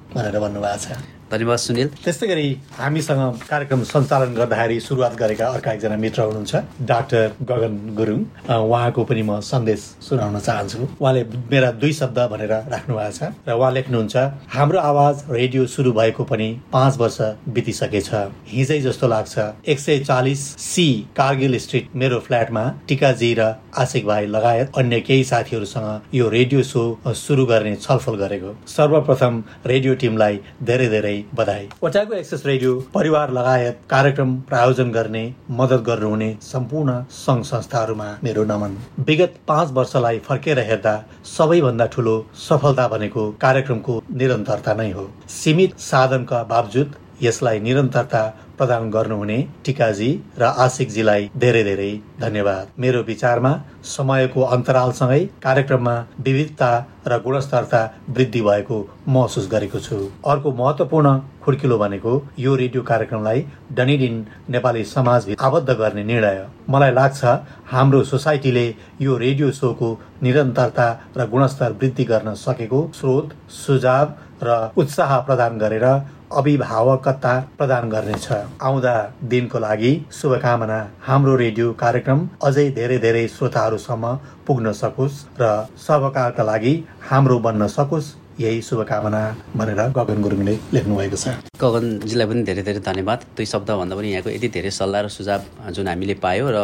धन्यवाद 1.32 1.58
सुनिल। 1.60 1.88
त्यस्तै 2.04 2.28
गरी 2.28 2.48
हामीसँग 2.78 3.22
कार्यक्रम 3.50 3.84
सञ्चालन 3.84 4.34
गर्दाखेरि 4.34 4.80
सुरुवात 4.80 5.16
गरेका 5.20 5.48
अर्का 5.48 5.72
एकजना 5.74 5.96
मित्र 6.00 6.22
हुनुहुन्छ 6.22 6.56
डाक्टर 6.88 7.26
गगन 7.50 7.74
गुरुङ। 7.98 8.20
उहाँको 8.48 9.04
पनि 9.04 9.22
म 9.22 9.40
सन्देश 9.44 9.80
सुनाउन 10.08 10.40
चाहन्छु। 10.40 10.80
उहाँले 11.02 11.24
मेरा 11.52 11.72
दुई 11.84 11.94
शब्द 11.94 12.20
भनेर 12.32 12.54
राख्नु 12.72 12.96
भएको 12.96 13.12
छ 13.12 13.32
र 13.48 13.54
उहाँ 13.54 13.72
लेख्नुहुन्छ 13.74 14.16
हाम्रो 14.56 14.80
आवाज 14.80 15.24
रेडियो 15.32 15.66
सुरु 15.68 15.92
भएको 16.00 16.24
पनि 16.24 16.50
पाँच 16.72 16.98
वर्ष 16.98 17.20
बितिसकेछ। 17.52 18.10
हिजै 18.48 18.80
जस्तो 18.88 19.08
लाग्छ। 19.08 19.36
एक 19.68 19.80
सय 19.80 20.00
चालिस 20.08 20.42
सी 20.64 20.88
कारगिल 21.18 21.58
स्ट्रिट 21.60 21.96
मेरो 21.96 22.20
फ्ल्याटमा 22.28 22.64
टिकाजी 22.88 23.34
र 23.40 23.52
आशिक 23.78 24.06
भाइ 24.06 24.26
लगायत 24.28 24.78
अन्य 24.78 25.00
केही 25.02 25.24
साथीहरूसँग 25.24 26.16
यो 26.16 26.30
रेडियो 26.30 26.64
सो 26.64 26.84
सुरु 27.16 27.46
गर्ने 27.46 27.76
छलफल 27.78 28.16
गरेको। 28.18 28.54
सर्वप्रथम 28.68 29.44
रेडियो 29.66 29.96
टिमलाई 29.96 30.40
धेरै 30.64 30.88
धेरै 30.90 31.16
बधाई। 31.36 31.68
ओटाको 31.84 32.14
एक्सेस 32.14 32.46
रेडियो 32.46 32.74
परिवार 32.94 33.32
लगायत 33.32 33.80
कार्यक्रम 33.90 34.36
प्रायोजन 34.50 34.92
गर्ने 34.92 35.24
मद्दत 35.52 35.84
गर्नुहुने 35.88 36.30
सम्पूर्ण 36.44 37.02
सङ्घ 37.16 37.44
संस्थाहरूमा 37.46 38.10
मेरो 38.24 38.44
नमन। 38.46 38.78
विगत 39.08 39.36
पाँच 39.48 39.72
वर्षलाई 39.72 40.20
फर्केर 40.28 40.60
हेर्दा 40.70 40.96
सबैभन्दा 41.38 41.86
ठुलो 41.88 42.16
सफलता 42.40 42.88
भनेको 42.88 43.30
कार्यक्रमको 43.42 44.02
निरन्तरता 44.14 44.74
नै 44.74 44.92
हो। 44.92 45.10
सीमित 45.34 45.80
साधनका 45.82 46.44
बावजुद 46.50 46.96
यसलाई 47.22 47.60
निरन्तरता 47.60 48.24
प्रदान 48.58 48.90
गर्नुहुने 48.92 49.38
टिकाजी 49.66 50.10
र 50.40 50.44
आशिकजीलाई 50.66 51.30
धेरै 51.38 51.64
धेरै 51.64 51.92
धन्यवाद। 52.22 52.68
मेरो 52.80 53.02
विचारमा 53.04 53.52
समयको 53.96 54.42
अन्तरालसँगै 54.56 55.24
कार्यक्रममा 55.44 55.96
विविधता 56.26 56.72
र 57.08 57.20
गुणस्तरता 57.26 57.82
वृद्धि 58.10 58.42
भएको 58.42 58.78
महसुस 59.08 59.48
गरेको 59.52 59.80
छु। 59.80 59.98
अर्को 60.26 60.52
महत्त्वपूर्ण 60.62 61.18
खुड्किलो 61.44 61.78
भनेको 61.78 62.14
यो 62.40 62.56
रेडियो 62.56 62.82
कार्यक्रमलाई 62.84 63.46
डनिडिन 63.78 64.16
नेपाली 64.50 64.84
समाज 64.86 65.30
आबद्ध 65.40 65.70
गर्ने 65.72 66.04
निर्णय। 66.04 66.46
मलाई 66.70 66.92
लाग्छ 66.92 67.24
हाम्रो 67.72 68.04
सोसाइटीले 68.04 68.68
यो 69.02 69.18
रेडियो 69.18 69.52
सोको 69.62 69.90
निरन्तरता 70.24 70.88
र 71.18 71.30
गुणस्तर 71.32 71.72
वृद्धि 71.82 72.04
गर्न 72.12 72.34
सकेको 72.46 72.80
स्रोत 73.00 73.34
सुझाव 73.56 74.14
र 74.44 74.58
उत्साह 74.78 75.18
प्रदान 75.28 75.58
गरेर 75.58 75.86
अभिभावकता 76.32 77.34
प्रदान 77.58 77.90
गर्नेछ। 77.90 78.28
आउँदा 78.62 78.94
दिनको 79.24 79.60
लागि 79.60 79.92
शुभकामना। 80.14 80.80
हाम्रो 81.02 81.36
रेडियो 81.36 81.72
कार्यक्रम 81.74 82.28
अझै 82.44 82.70
धेरै 82.72 82.98
धेरै 83.00 83.28
श्रोताहरूसम्म 83.28 84.14
पुग्न 84.48 84.72
सकोस् 84.74 85.26
र 85.42 85.52
सबकाका 85.78 86.44
लागि 86.44 86.74
हाम्रो 87.10 87.40
बन्न 87.40 87.68
सकोस्। 87.70 88.14
यही 88.40 88.62
शुभकामना 88.62 89.22
भनेर 89.58 89.80
गगन 89.98 90.22
गुरुङले 90.22 90.54
लेख्नु 90.74 90.96
भएको 90.96 91.18
छ। 91.18 91.28
गगनजीलाई 91.58 92.28
पनि 92.30 92.42
धेरै 92.46 92.62
धेरै 92.68 92.82
धन्यवाद। 92.86 93.20
दुई 93.34 93.46
शब्दभन्दा 93.50 93.96
पनि 93.98 94.08
यहाँको 94.14 94.30
यति 94.30 94.48
धेरै 94.54 94.72
सल्लाह 94.78 95.02
र 95.02 95.08
सुझाव 95.10 95.42
जुन 95.74 95.88
हामीले 95.88 96.14
पायो 96.22 96.46
र 96.54 96.58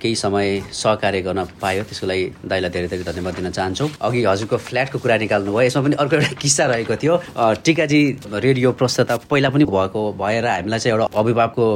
केही 0.00 0.14
समय 0.16 0.72
सहकार्य 0.72 1.20
गर्न 1.28 1.44
पायो 1.60 1.82
त्यसको 1.84 2.06
लागि 2.08 2.24
दाईलाई 2.48 2.70
धेरै 2.72 2.88
धेरै 2.88 3.04
धन्यवाद 3.12 3.34
दिन 3.36 3.50
चाहन्छौँ। 3.52 3.88
अघि 4.00 4.24
हजुरको 4.24 4.56
फ्ल्याटको 4.56 4.98
कुरा 5.04 5.16
निकाल्नु 5.20 5.52
भयो 5.52 5.66
यसमा 5.68 5.82
पनि 5.84 5.96
अर्को 6.00 6.16
एउटा 6.16 6.32
किस्सा 6.40 6.64
रहेको 6.72 6.96
थियो। 6.96 7.14
टिकाजी 7.60 8.00
रेडियो 8.32 8.72
प्रस्तुता 8.80 9.16
पहिला 9.28 9.48
पनि 9.52 9.64
भएको 9.68 10.00
भएर 10.16 10.46
हामीलाई 10.48 10.80
चाहिँ 10.80 10.96
एउटा 10.96 11.06
अभिभावकको 11.12 11.66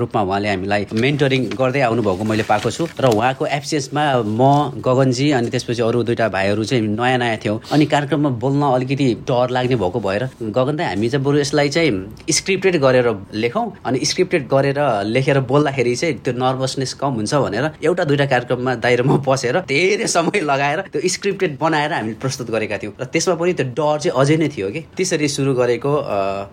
रूपमा 0.00 0.20
उहाँले 0.24 0.48
हामीलाई 0.56 0.82
मेन्टरिङ 1.04 1.42
गर्दै 1.52 1.80
आउनुभएको 1.84 2.24
मैले 2.24 2.44
पाएको 2.48 2.70
छु। 2.72 2.88
र 2.96 3.12
उहाँको 3.12 3.44
एब्सेन्समा 3.44 4.04
म 4.24 4.72
गगनजी 4.80 5.30
अनि 5.36 5.48
त्यसपछि 5.52 5.82
अरू 5.84 6.02
दुइटा 6.08 6.32
भाइहरू 6.32 6.64
चाहिँ 6.64 6.82
नयाँ 6.96 7.18
नयाँ 7.20 7.36
थियौँ। 7.44 7.60
अनि 7.76 7.84
कार्यक्रममा 7.84 8.30
बोल्न 8.40 8.62
अलिकति 8.74 9.06
डर 9.28 9.50
लाग्ने 9.50 9.76
भएको 9.76 10.00
भएर 10.00 10.24
गगन 10.40 10.76
त 10.76 10.80
हामी 10.88 11.08
चाहिँ 11.08 11.24
बरु 11.24 11.38
यसलाई 11.38 11.68
चाहिँ 11.68 12.32
स्क्रिप्टेड 12.38 12.76
गरेर 12.80 13.08
लेखौँ 13.34 13.66
अनि 13.86 14.04
स्क्रिप्टेड 14.10 14.48
गरेर 14.48 14.80
लेखेर 15.06 15.40
बोल्दाखेरि 15.52 15.94
चाहिँ 15.96 16.18
त्यो 16.24 16.34
नर्भसनेस 16.44 16.94
कम 17.00 17.12
हुन्छ 17.20 17.34
भनेर 17.46 17.70
एउटा 17.82 18.04
दुइटा 18.04 18.26
कार्यक्रममा 18.32 18.74
दाइरोमा 18.86 19.16
बसेर 19.28 19.60
धेरै 19.68 20.06
समय 20.16 20.40
लगाएर 20.50 20.80
त्यो 20.92 21.08
स्क्रिप्टेड 21.16 21.58
बनाएर 21.60 21.92
हामीले 21.92 22.14
प्रस्तुत 22.22 22.50
गरेका 22.50 22.78
थियौँ। 22.82 22.94
र 23.00 23.04
त्यसमा 23.12 23.34
पनि 23.40 23.52
त्यो 23.58 23.66
डर 23.78 23.98
चाहिँ 24.00 24.14
अझै 24.20 24.36
नै 24.36 24.48
थियो 24.56 24.68
कि। 24.70 24.80
त्यसरी 24.96 25.28
सुरु 25.28 25.54
गरेको 25.54 25.92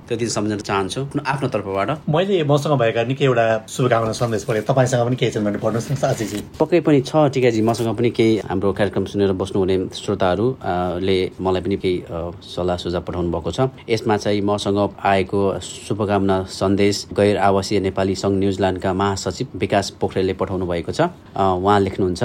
त्यो 0.08 0.18
दिन 0.18 0.30
सम्झन 0.30 0.60
चाहन्छु। 0.68 1.02
आफ्नो 1.26 1.48
तर्फबाट। 1.56 1.90
मैले 2.10 2.44
मसँग 2.44 2.78
भएका 2.82 3.04
निकै 3.12 3.26
एउटा 3.26 3.46
शुभकामना 3.68 4.12
सन्देश 4.22 4.44
पढेँ 4.50 4.64
तपाईँसँग 4.70 5.06
पनि 5.08 5.16
केही 5.16 5.32
छन् 5.32 5.46
भने 5.46 5.60
पढ्नुहोस् 5.64 5.92
न 5.92 6.42
पक्कै 6.60 6.80
पनि 6.88 7.02
छ 7.02 7.12
टिकाजी 7.34 7.62
मसँग 7.62 7.96
पनि 7.98 8.10
केही 8.18 8.38
हाम्रो 8.50 8.72
कार्यक्रम 8.80 9.06
सुनेर 9.12 9.32
बस्नुहुने 9.42 9.78
श्रोताहरूले 9.94 11.20
मलाई 11.40 11.62
पनि 11.62 11.78
केही 11.84 11.96
सल्लाह 12.08 12.78
सुझाव 12.78 13.02
पठाउनु 13.04 13.32
भएको 13.32 13.52
छ। 13.52 13.70
यसमा 13.90 14.18
चाहिँ 14.18 14.42
मसँग 14.42 14.80
आएको 15.04 15.40
शुभकामना 15.60 16.44
सन्देश 16.50 17.06
गैर 17.18 17.38
आवासीय 17.38 17.80
नेपाली 17.80 18.16
सङ्घ 18.16 18.38
न्युजिल्यान्डका 18.40 18.94
महासचिव 18.94 19.48
विकास 19.56 19.90
पोखरेलले 20.02 20.34
पठाउनु 20.40 20.66
भएको 20.66 20.92
छ। 20.92 21.10
उहाँ 21.36 21.80
लेख्नुहुन्छ 21.80 22.24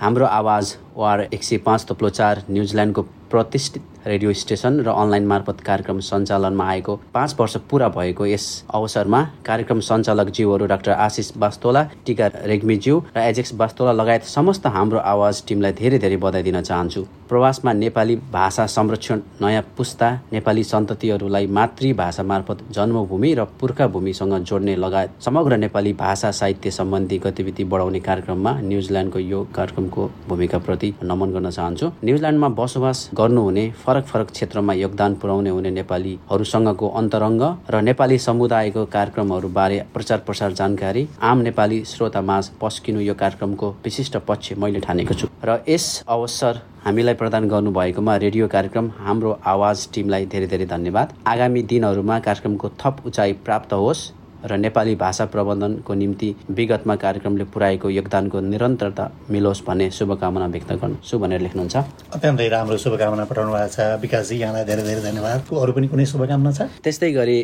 हाम्रो 0.00 0.26
आवाज 0.26 0.76
वार 0.96 1.20
एक 1.32 1.42
सय 1.44 1.56
पाँच 1.64 1.86
तप्लो 1.88 2.08
चार 2.10 2.42
न्युजिल्यान्डको 2.50 3.02
प्रतिष्ठित 3.30 3.82
रेडियो 4.06 4.32
स्टेसन 4.32 4.80
र 4.80 4.88
अनलाइन 4.90 5.26
मार्फत 5.26 5.60
कार्यक्रम 5.66 6.00
सञ्चालनमा 6.04 6.64
आएको 6.70 6.96
पाँच 7.14 7.34
वर्ष 7.38 7.56
पुरा 7.70 7.88
भएको 7.88 8.26
यस 8.26 8.46
अवसरमा 8.74 9.20
कार्यक्रम 9.46 9.80
सञ्चालक 9.80 10.30
ज्यूहरू 10.36 10.66
डाक्टर 10.66 10.92
आशिष 10.92 11.30
बास्तोला 11.40 11.82
टिका 12.06 12.26
रेग्मीज्यू 12.44 12.98
र 13.16 13.20
एजेक्स 13.20 13.54
बास्तोला 13.54 13.92
लगायत 13.92 14.24
समस्त 14.28 14.66
हाम्रो 14.74 14.98
आवाज 15.12 15.42
टिमलाई 15.48 15.72
धेरै 15.80 15.98
धेरै 15.98 16.16
बधाई 16.16 16.42
दिन 16.42 16.60
चाहन्छु। 16.60 17.02
प्रवासमा 17.28 17.72
नेपाली 17.72 18.16
भाषा 18.32 18.66
संरक्षण 18.66 19.20
नयाँ 19.42 19.62
पुस्ता 19.76 20.10
नेपाली 20.32 20.64
सन्ततिहरूलाई 20.64 21.46
मातृभाषा 21.56 22.22
मार्फत 22.22 22.58
जन्मभूमि 22.76 23.32
र 23.34 23.44
पुर्खा 23.60 23.86
भूमिसँग 23.88 24.34
जोड्ने 24.44 24.76
लगायत 24.76 25.22
समग्र 25.24 25.56
नेपाली 25.64 25.92
भाषा 26.04 26.30
साहित्य 26.40 26.70
सम्बन्धी 26.70 27.18
गतिविधि 27.24 27.64
बढाउने 27.64 28.00
कार्यक्रममा 28.00 28.52
न्युजिल्यान्डको 28.60 29.18
यो 29.18 29.42
कार्यक्रमको 29.56 30.10
भूमिकाप्रति 30.28 30.94
नमन 31.02 31.32
गर्न 31.32 31.50
चाहन्छु। 31.50 31.90
न्युजिल्यान्डमा 32.04 32.48
बसोबास 32.60 33.08
गर्नुहुने 33.14 33.66
फरक 33.94 34.06
फरक 34.06 34.30
क्षेत्रमा 34.30 34.72
योगदान 34.74 35.14
पुर्याउने 35.14 35.50
हुने 35.50 35.70
नेपालीहरूसँगको 35.70 36.88
अन्तरङ्ग 37.00 37.42
र 37.70 37.80
नेपाली 37.80 38.18
समुदायको 38.18 38.84
कार्यक्रमहरूबारे 38.86 39.78
प्रचार 39.94 40.18
प्रसार 40.26 40.52
जानकारी 40.52 41.06
आम 41.22 41.38
नेपाली 41.46 41.78
श्रोतामाझ 41.84 42.44
पस्किनु 42.60 43.00
यो 43.00 43.14
कार्यक्रमको 43.14 43.70
विशिष्ट 43.84 44.16
पक्ष 44.26 44.52
मैले 44.58 44.80
ठानेको 44.80 45.14
छु। 45.14 45.28
र 45.44 45.58
यस 45.68 45.86
अवसर 46.08 46.60
हामीलाई 46.84 47.14
प्रदान 47.14 47.48
गर्नुभएकोमा 47.48 48.16
रेडियो 48.16 48.48
कार्यक्रम 48.48 48.90
हाम्रो 48.98 49.38
आवाज 49.46 49.88
टिमलाई 49.94 50.26
धेरै 50.26 50.46
धेरै 50.46 50.66
धन्यवाद। 50.66 51.14
आगामी 51.26 51.62
दिनहरूमा 51.70 52.18
कार्यक्रमको 52.26 52.68
थप 52.82 53.02
उचाइ 53.06 53.32
प्राप्त 53.46 53.72
होस्। 53.74 54.10
र 54.44 54.56
नेपाली 54.56 54.94
भाषा 55.00 55.24
प्रबन्धनको 55.32 55.94
निम्ति 55.94 56.28
विगतमा 56.50 56.94
कार्यक्रमले 57.04 57.44
पुर्याएको 57.54 57.90
योगदानको 57.90 58.40
निरन्तरता 58.52 59.04
मिलोस् 59.30 59.62
भन्ने 59.66 59.90
शुभकामना 59.90 60.46
व्यक्त 60.54 60.72
गर्छु 60.82 61.18
भनेर 61.18 61.40
लेख्नुहुन्छ। 61.46 61.76
अत्यन्तै 62.16 62.48
राम्रो 62.48 62.76
शुभकामना 62.76 63.24
पठाउनु 63.24 63.52
भएको 63.52 63.68
छ। 63.72 63.78
विकासजी 64.04 64.34
यहाँलाई 64.40 64.64
धेरै 64.64 64.82
धेरै 64.84 65.02
धन्यवाद। 65.08 65.38
अरू 65.48 65.72
पनि 65.72 65.86
कुनै 65.88 66.06
शुभकामना 66.12 66.50
छ? 66.52 66.60
त्यस्तै 66.84 67.10
गरी 67.12 67.38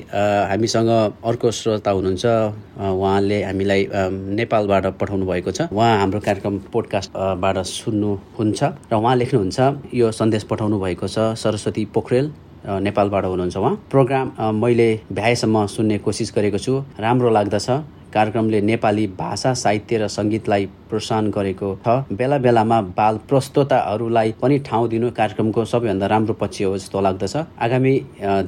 हामीसँग 0.53 0.91
अर्को 1.25 1.49
श्रोता 1.51 1.91
हुनुहुन्छ। 1.91 2.25
उहाँले 2.81 3.39
हामीलाई 3.49 3.81
नेपालबाट 4.37 4.85
पठाउनु 5.01 5.25
भएको 5.27 5.51
छ। 5.57 5.61
उहाँ 5.73 5.93
हाम्रो 6.01 6.21
कार्यक्रम 6.21 6.55
पोडकास्टबाट 6.73 7.57
सुन्नुहुन्छ 7.65 8.61
र 8.91 8.95
उहाँ 9.01 9.17
लेख्नुहुन्छ 9.17 9.59
यो 9.95 10.07
सन्देश 10.13 10.43
पठाउनु 10.51 10.77
भएको 10.85 11.07
छ 11.09 11.33
सरस्वती 11.41 11.85
पोखरेल। 11.97 12.27
नेपालबाट 12.67 13.25
हुनुहुन्छ 13.25 13.57
उहाँ। 13.57 13.75
प्रोग्राम 13.91 14.27
मैले 14.55 14.89
भ्याएसम्म 15.13 15.67
सुन्ने 15.67 15.99
कोसिस 15.99 16.33
गरेको 16.37 16.59
छु। 16.59 16.73
राम्रो 17.01 17.31
लाग्दछ। 17.31 17.69
कार्यक्रमले 18.15 18.61
नेपाली 18.61 19.07
भाषा 19.19 19.55
साहित्य 19.55 19.99
र 19.99 20.09
सङ्गीतलाई 20.09 20.69
प्रोत्साहन 20.91 21.31
गरेको 21.31 21.69
छ। 21.87 21.89
बेला 22.11 22.39
बेलामा 22.39 22.81
बाल 22.99 23.15
प्रस्तोताहरूलाई 23.29 24.35
पनि 24.43 24.59
ठाउँ 24.67 24.89
दिनु 24.91 25.11
कार्यक्रमको 25.15 25.65
सबैभन्दा 25.65 26.07
राम्रो 26.07 26.35
पक्ष 26.35 26.63
हो 26.63 26.77
जस्तो 26.79 27.01
लाग्दछ। 27.01 27.37
आगामी 27.63 27.95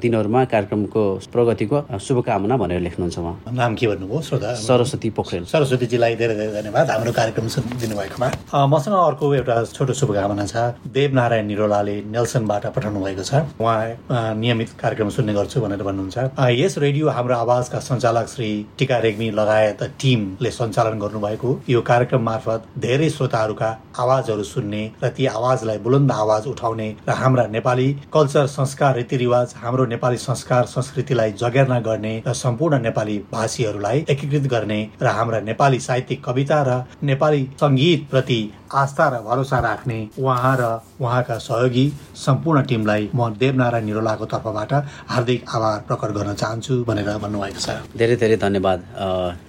दिनहरूमा 0.02 0.44
कार्यक्रमको 0.52 1.02
प्रगतिको 1.32 1.76
शुभकामना 1.98 2.56
भनेर 2.56 2.80
लेख्नुहुन्छ 2.82 3.18
उहाँ। 3.18 3.34
नाम 3.54 3.74
के 3.78 3.86
भन्नुभयो 3.86 4.20
श्रोता? 4.22 4.54
सरस्वती 4.58 5.10
पोखरेल। 5.14 5.44
सरस्वतीजीलाई 5.46 6.14
धेरै 6.18 6.34
धेरै 6.34 6.52
धन्यवाद। 6.58 6.90
हाम्रो 6.90 7.12
कार्यक्रम 7.12 7.46
दिनुभएकोमा। 7.78 8.28
मसँग 8.66 8.94
अर्को 8.94 9.34
एउटा 9.34 9.56
छोटो 9.70 9.92
शुभकामना 9.94 10.46
छ। 10.46 10.56
देवनारायण 10.82 11.46
निरोलाले 11.46 11.96
नेल्सनबाट 12.10 12.66
पठाउनु 12.74 13.00
भएको 13.06 13.22
छ। 13.22 13.46
उहाँ 13.62 14.34
नियमित 14.34 14.70
कार्यक्रम 14.82 15.08
सुन्ने 15.14 15.32
गर्छु 15.38 15.60
भनेर 15.62 15.82
भन्नुहुन्छ। 15.86 16.18
यस 16.58 16.78
रेडियो 16.78 17.06
हाम्रो 17.08 17.34
आवाजका 17.36 17.78
सञ्चालक 17.78 18.26
श्री 18.34 18.50
टिका 18.78 18.98
रेग्मी 18.98 19.30
लगायत 19.30 19.50
लगायत 19.52 19.82
टिमले 20.00 20.50
सञ्चालन 20.50 20.98
गर्नुभएको। 20.98 21.50
यो 21.68 21.80
कार्यक्रम 21.82 22.22
मार्फत 22.22 22.60
धेरै 22.78 23.08
श्रोताहरूका 23.10 23.68
आवाजहरू 23.98 24.42
सुन्ने 24.44 24.82
र 25.02 25.08
ती 25.16 25.26
आवाजलाई 25.28 25.78
बुलन्द 25.84 26.12
आवाज 26.12 26.46
उठाउने 26.46 26.88
र 27.08 27.10
हाम्रा 27.12 27.46
नेपाली 27.46 27.88
कल्चर 28.14 28.46
संस्कार 28.48 28.96
रीतिरिवाज 28.96 29.54
हाम्रो 29.62 29.84
नेपाली 29.92 30.16
संस्कार 30.18 30.64
संस्कृतिलाई 30.66 31.32
जगेर्ना 31.42 31.80
गर्ने 31.80 32.14
र 32.26 32.32
सम्पूर्ण 32.34 32.80
नेपाली 32.80 33.18
भाषीहरूलाई 33.32 34.04
एकीकृत 34.08 34.46
गर्ने 34.54 34.80
र 35.02 35.06
हाम्रा 35.18 35.40
नेपाली 35.50 35.80
साहित्यिक 35.80 36.24
कविता 36.24 36.62
र 36.68 36.82
नेपाली 37.02 37.48
सङ्गीत 37.60 38.08
प्रति 38.10 38.40
आस्था 38.72 39.08
र 39.08 39.20
भरोसा 39.22 39.58
राख्ने 39.60 39.98
उहाँ 40.18 40.56
र 40.60 40.64
उहाँका 41.00 41.36
सहयोगी 41.38 41.86
सम्पूर्ण 42.16 42.62
टिमलाई 42.66 43.08
म 43.14 43.28
देवनारायण 43.36 43.84
निरोलाको 43.84 44.26
तर्फबाट 44.32 44.72
हार्दिक 45.12 45.44
आभार 45.56 45.78
प्रकट 45.88 46.10
गर्न 46.16 46.34
चाहन्छु 46.34 46.74
भनेर 46.88 47.10
भन्नुभएको 47.18 47.60
छ। 47.60 47.68
धेरै 47.98 48.16
धेरै 48.16 48.36
धन्यवाद। 48.36 48.80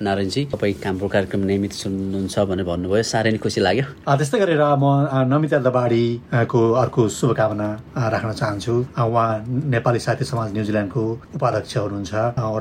नारायणजी 0.01 0.41
तपाईँ 0.53 0.75
हाम्रो 0.85 1.07
कार्यक्रम 1.07 1.41
नियमित 1.45 1.73
सुन्नुहुन्छ 1.73 2.35
भनेर 2.49 2.65
भन्नुभयो। 2.65 3.03
साह्रै 3.03 3.31
नै 3.31 3.37
खुसी 3.37 3.59
लाग्यो। 3.61 3.85
त्यस्तै 4.07 4.39
गरेर 4.41 4.63
म 4.81 4.85
नमिता 5.29 5.57
दबाडीको 5.67 6.61
अर्को 6.81 7.01
शुभकामना 7.09 7.67
राख्न 8.13 8.31
चाहन्छु। 8.33 8.73
उहाँ 8.97 9.29
नेपाली 9.73 9.99
साहित्य 9.99 10.25
समाज 10.25 10.49
न्युजिल्यान्डको 10.53 11.03
उपाध्यक्ष 11.35 11.77
हुनुहुन्छ 11.77 12.13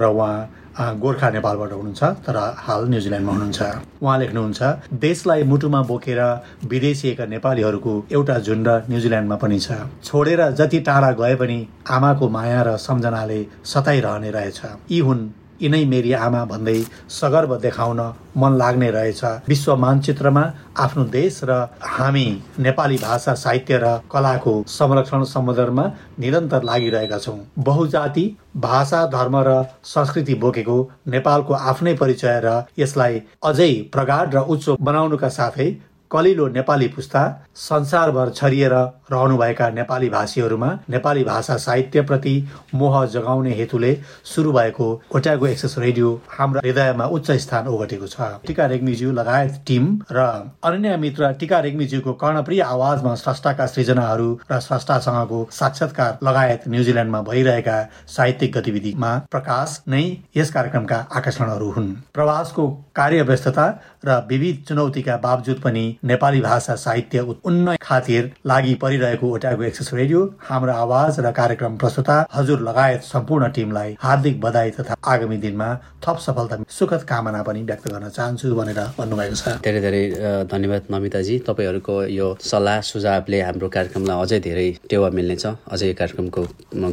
र 0.02 0.04
उहाँ 0.12 0.96
गोर्खा 1.02 1.28
नेपालबाट 1.36 1.72
हुनुहुन्छ 1.72 2.02
तर 2.24 2.36
हाल 2.64 2.80
न्युजिल्यान्डमा 2.88 3.32
हुनुहुन्छ। 3.32 3.60
उहाँ 4.02 4.18
लेख्नुहुन्छ 4.18 4.60
देशलाई 5.04 5.42
मुटुमा 5.44 5.80
बोकेर 5.90 6.20
विदेशिएका 6.64 7.24
नेपालीहरूको 7.26 7.92
एउटा 8.12 8.38
झुन्ड 8.38 8.68
न्युजिल्यान्डमा 8.88 9.36
पनि 9.36 9.58
छ। 9.60 9.68
छोडेर 10.04 10.40
जति 10.56 10.78
टाढा 10.80 11.10
गए 11.20 11.34
पनि 11.36 11.58
आमाको 11.90 12.28
माया 12.28 12.62
र 12.62 12.76
सम्झनाले 12.76 13.40
सताइरहने 13.64 14.30
रहेछ। 14.30 14.60
यी 14.90 14.98
हुन् 15.00 15.22
यिनै 15.62 15.84
मेरी 15.86 16.12
आमा 16.18 16.44
भन्दै 16.44 16.78
सगर्व 17.10 17.56
देखाउन 17.58 18.00
मन 18.36 18.56
लाग्ने 18.58 18.90
रहेछ। 18.90 19.24
विश्व 19.48 19.74
मानचित्रमा 19.76 20.44
आफ्नो 20.78 21.04
देश 21.12 21.40
र 21.44 21.58
हामी 21.86 22.24
नेपाली 22.58 22.96
भाषा 22.98 23.34
साहित्य 23.36 23.78
र 23.82 23.92
कलाको 24.12 24.54
संरक्षण 24.68 25.24
सम्बन्धमा 25.32 25.84
निरन्तर 26.20 26.62
लागिरहेका 26.62 27.18
छौँ। 27.18 27.38
बहुजाति 27.58 28.24
भाषा 28.56 29.04
धर्म 29.08 29.36
र 29.46 29.62
संस्कृति 29.86 30.34
बोकेको 30.42 30.78
नेपालको 31.08 31.54
आफ्नै 31.70 31.94
परिचय 31.94 32.40
र 32.44 32.58
यसलाई 32.78 33.22
अझै 33.44 33.72
प्रगाढ 33.92 34.34
र 34.34 34.44
उच्च 34.48 34.68
बनाउनुका 34.80 35.28
साथै 35.30 35.70
कलिलो 36.12 36.46
नेपाली 36.48 36.86
पुस्ता 36.88 37.20
संसारभर 37.56 38.30
छरिएर 38.30 38.72
रहनुभएका 39.12 39.68
नेपाली 39.70 40.08
भाषीहरूमा 40.08 40.66
नेपाली 40.90 41.22
भाषा 41.24 41.56
साहित्यप्रति 41.56 42.34
मोह 42.74 43.04
जगाउने 43.06 43.52
हेतुले 43.54 43.92
सुरु 44.24 44.52
भएको 44.52 44.88
ओट्यागो 45.16 45.46
एक्सेस 45.46 45.74
रेडियो 45.78 46.10
हाम्रो 46.30 46.60
हृदयमा 46.60 47.04
उच्च 47.06 47.30
स्थान 47.42 47.68
ओगटेको 47.68 48.06
छ। 48.06 48.28
टिका 48.46 48.66
रेग्मीज्यू 48.66 49.12
लगायत 49.12 49.62
टिम 49.66 49.86
र 50.12 50.26
अन्य 50.64 50.96
मित्र 50.96 51.32
टिका 51.40 51.60
रेग्मीज्यूको 51.60 52.12
कर्णप्रिय 52.22 52.60
आवाजमा 52.62 53.14
स्रष्टाका 53.14 53.66
सृजनाहरू 53.66 54.28
र 54.52 54.60
स्रष्टासँगको 54.60 55.46
साक्षात्कार 55.52 56.18
लगायत 56.22 56.68
न्युजिल्यान्डमा 56.68 57.20
भइरहेका 57.22 57.78
साहित्यिक 58.08 58.56
गतिविधिमा 58.58 59.16
प्रकाश 59.30 59.80
नै 59.88 60.04
यस 60.36 60.52
कार्यक्रमका 60.52 60.98
आकर्षणहरू 61.12 61.70
हुन्। 61.70 61.90
प्रवासको 62.14 62.68
कार्य 62.96 63.22
व्यस्तता 63.22 63.66
र 64.04 64.20
विविध 64.28 64.64
चुनौतीका 64.68 65.16
बावजुद 65.22 65.60
पनि 65.64 65.84
नेपाली 66.04 66.40
भाषा 66.40 66.74
साहित्य 66.76 67.20
उन्नय 67.46 67.76
खातिर 67.82 68.30
लागि 68.46 68.74
परिरहेको 68.82 69.28
ओटाको 69.34 69.62
एक्सेस 69.62 69.90
रेडियो 69.94 70.20
हाम्रो 70.42 70.72
आवाज 70.74 71.18
र 71.20 71.30
कार्यक्रम 71.32 71.76
प्रस्तुता 71.78 72.16
हजुर 72.32 72.60
लगायत 72.68 73.02
सम्पूर्ण 73.04 73.50
टिमलाई 73.54 73.94
हार्दिक 74.02 74.40
बधाई 74.40 74.70
तथा 74.78 74.96
आगामी 75.12 75.36
दिनमा 75.44 75.68
थप 76.06 76.18
सफलता 76.18 76.58
सुखद 76.78 77.02
कामना 77.10 77.42
पनि 77.46 77.62
व्यक्त 77.62 77.86
गर्न 77.88 78.08
चाहन्छु 78.08 78.54
भनेर 78.54 78.80
भन्नुभएको 78.98 79.36
छ। 79.36 79.54
धेरै 79.62 79.80
धेरै 79.80 80.02
धन्यवाद 80.50 80.82
नमिताजी। 80.90 81.38
तपाईँहरूको 81.46 81.94
यो 82.10 82.26
सल्लाह 82.50 82.80
सुझावले 82.90 83.40
हाम्रो 83.46 83.68
कार्यक्रमलाई 83.76 84.22
अझै 84.22 84.40
धेरै 84.48 84.66
टेवा 84.90 85.10
मिल्नेछ। 85.14 85.46
अझै 85.46 85.86
यो 85.86 85.94
कार्यक्रमको 86.02 86.42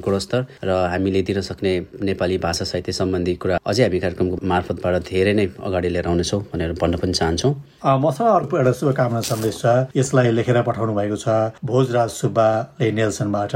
गुणस्तर 0.05 0.45
र 0.69 0.69
हामीले 0.93 1.21
दिन 1.25 1.41
सक्ने 1.49 1.73
नेपाली 2.05 2.37
भाषा 2.45 2.65
साहित्य 2.71 2.93
सम्बन्धी 3.01 3.35
कुरा 3.41 3.57
अझै 3.65 3.83
हामी 3.89 3.99
कार्यक्रमको 4.05 4.37
मार्फतबाट 4.53 5.01
धेरै 5.09 5.33
नै 5.33 5.47
अगाडि 5.65 5.89
लिएर 5.97 6.07
आउनेछौँ 6.13 6.41
भनेर 6.53 6.77
भन्न 6.77 7.01
पनि 7.01 7.13
चाहन्छौँ। 7.17 7.53
मसँग 8.05 8.29
अर्को 8.37 8.57
एउटा 8.57 8.73
शुभकामना 8.99 9.21
सन्देश 9.23 9.55
छ। 9.61 9.95
यसलाई 9.95 10.31
लेखेर 10.35 10.61
पठाउनु 10.67 10.93
भएको 10.93 11.15
छ 11.15 11.55
भोजराज 11.63 12.09
सुब्बाले 12.11 12.91
नेल्सनबाट। 12.91 13.53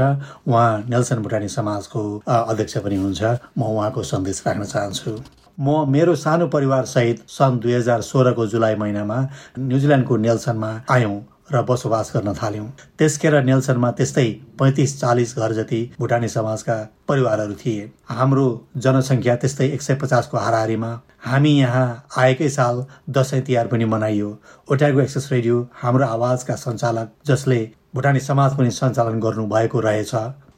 उहाँ 0.48 0.88
नेल्सन 0.88 1.20
भुटानी 1.20 1.48
समाजको 1.52 2.00
अध्यक्ष 2.24 2.76
पनि 2.80 2.96
हुनुहुन्छ। 2.96 3.52
म 3.52 3.60
उहाँको 3.60 4.02
सन्देश 4.02 4.42
राख्न 4.46 4.64
चाहन्छु। 4.64 5.12
म 5.60 5.84
मेरो 5.84 6.14
सानो 6.16 6.48
परिवार 6.48 6.84
सहित 6.88 7.28
सन् 7.28 7.60
दुई 7.60 7.72
हजार 7.72 8.00
सोह्रको 8.00 8.46
जुलाई 8.48 8.74
महिनामा 8.80 9.18
न्युजिल्यान्डको 9.58 10.16
नेल्सनमा 10.16 10.70
आयौँ। 10.90 11.16
र 11.50 11.62
बसोबास 11.62 12.12
गर्न 12.14 12.32
थाल्यौँ। 12.34 12.66
त्यसखेर 12.98 13.34
नेल्सनमा 13.44 13.90
त्यस्तै 13.90 14.28
पैँतिस 14.58 15.00
चालिस 15.00 15.36
घर 15.38 15.52
जति 15.52 15.80
भुटानी 15.98 16.28
समाजका 16.28 16.76
परिवारहरू 17.08 17.54
थिए। 17.54 17.90
हाम्रो 18.10 18.46
जनसङ्ख्या 18.76 19.36
त्यस्तै 19.36 19.68
एक 19.68 19.82
सय 19.82 19.94
पचासको 20.02 20.36
हाराहारीमा 20.38 20.92
हामी 21.26 21.50
यहाँ 21.50 21.86
आएकै 22.18 22.48
साल 22.48 22.84
दसैँ 23.10 23.40
तिहार 23.42 23.66
पनि 23.66 23.84
मनाइयो। 23.84 24.30
ओट्यागो 24.68 25.00
एक्सेस 25.00 25.28
रेडियो 25.32 25.66
हाम्रो 25.82 26.06
आवाजका 26.06 26.56
सञ्चालक 26.56 27.12
जसले 27.26 27.60
भुटानी 27.94 28.20
समाज 28.20 28.56
पनि 28.56 28.70
सञ्चालन 28.70 29.20
गर्नुभएको 29.20 29.80
रहेछ। 29.80 30.14